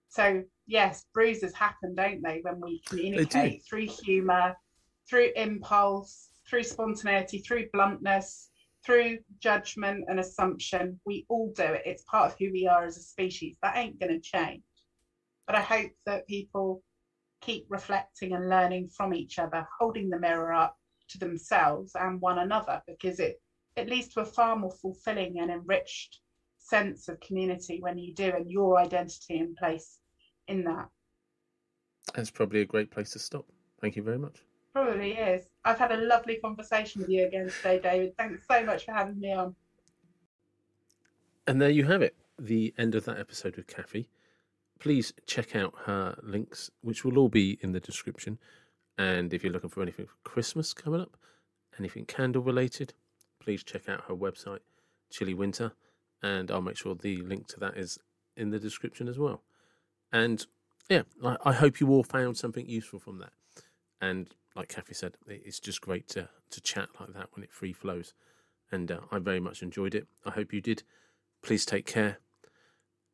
[0.09, 4.57] So yes bruises happen don't they when we communicate through humor
[5.09, 8.51] through impulse through spontaneity through bluntness
[8.87, 11.01] through judgment and assumption.
[11.05, 11.83] We all do it.
[11.85, 13.57] It's part of who we are as a species.
[13.63, 14.63] That ain't going to change.
[15.47, 16.83] But i hope that people
[17.41, 20.77] keep reflecting and learning from each other holding the mirror up
[21.09, 23.41] to themselves and one another because it
[23.77, 26.21] it leads to a far more fulfilling and enriched
[26.59, 30.01] sense of community when you do and your identity in place
[30.49, 30.89] in that
[32.15, 33.45] that's probably a great place to stop.
[33.81, 34.43] Thank you very much.
[34.73, 38.85] probably is i've had a lovely conversation with you again today david thanks so much
[38.85, 39.55] for having me on
[41.49, 44.09] And there you have it, the end of that episode with Kathy.
[44.79, 48.39] Please check out her links, which will all be in the description.
[48.99, 51.17] And if you're looking for anything for Christmas coming up,
[51.79, 52.95] anything candle related,
[53.41, 54.61] please check out her website,
[55.11, 55.73] Chilly Winter,
[56.23, 57.99] and I'll make sure the link to that is
[58.37, 59.43] in the description as well.
[60.13, 60.47] And
[60.89, 61.03] yeah,
[61.45, 63.33] I, hope you all found something useful from that.
[64.01, 67.73] And like Kathy said, it's just great to to chat like that when it free
[67.73, 68.15] flows.
[68.71, 70.07] And uh, I very much enjoyed it.
[70.25, 70.83] I hope you did.
[71.43, 72.19] Please take care.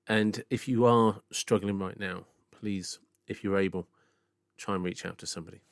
[0.07, 3.89] And if you are struggling right now, please, if you're able,
[4.57, 5.63] try and reach out to somebody.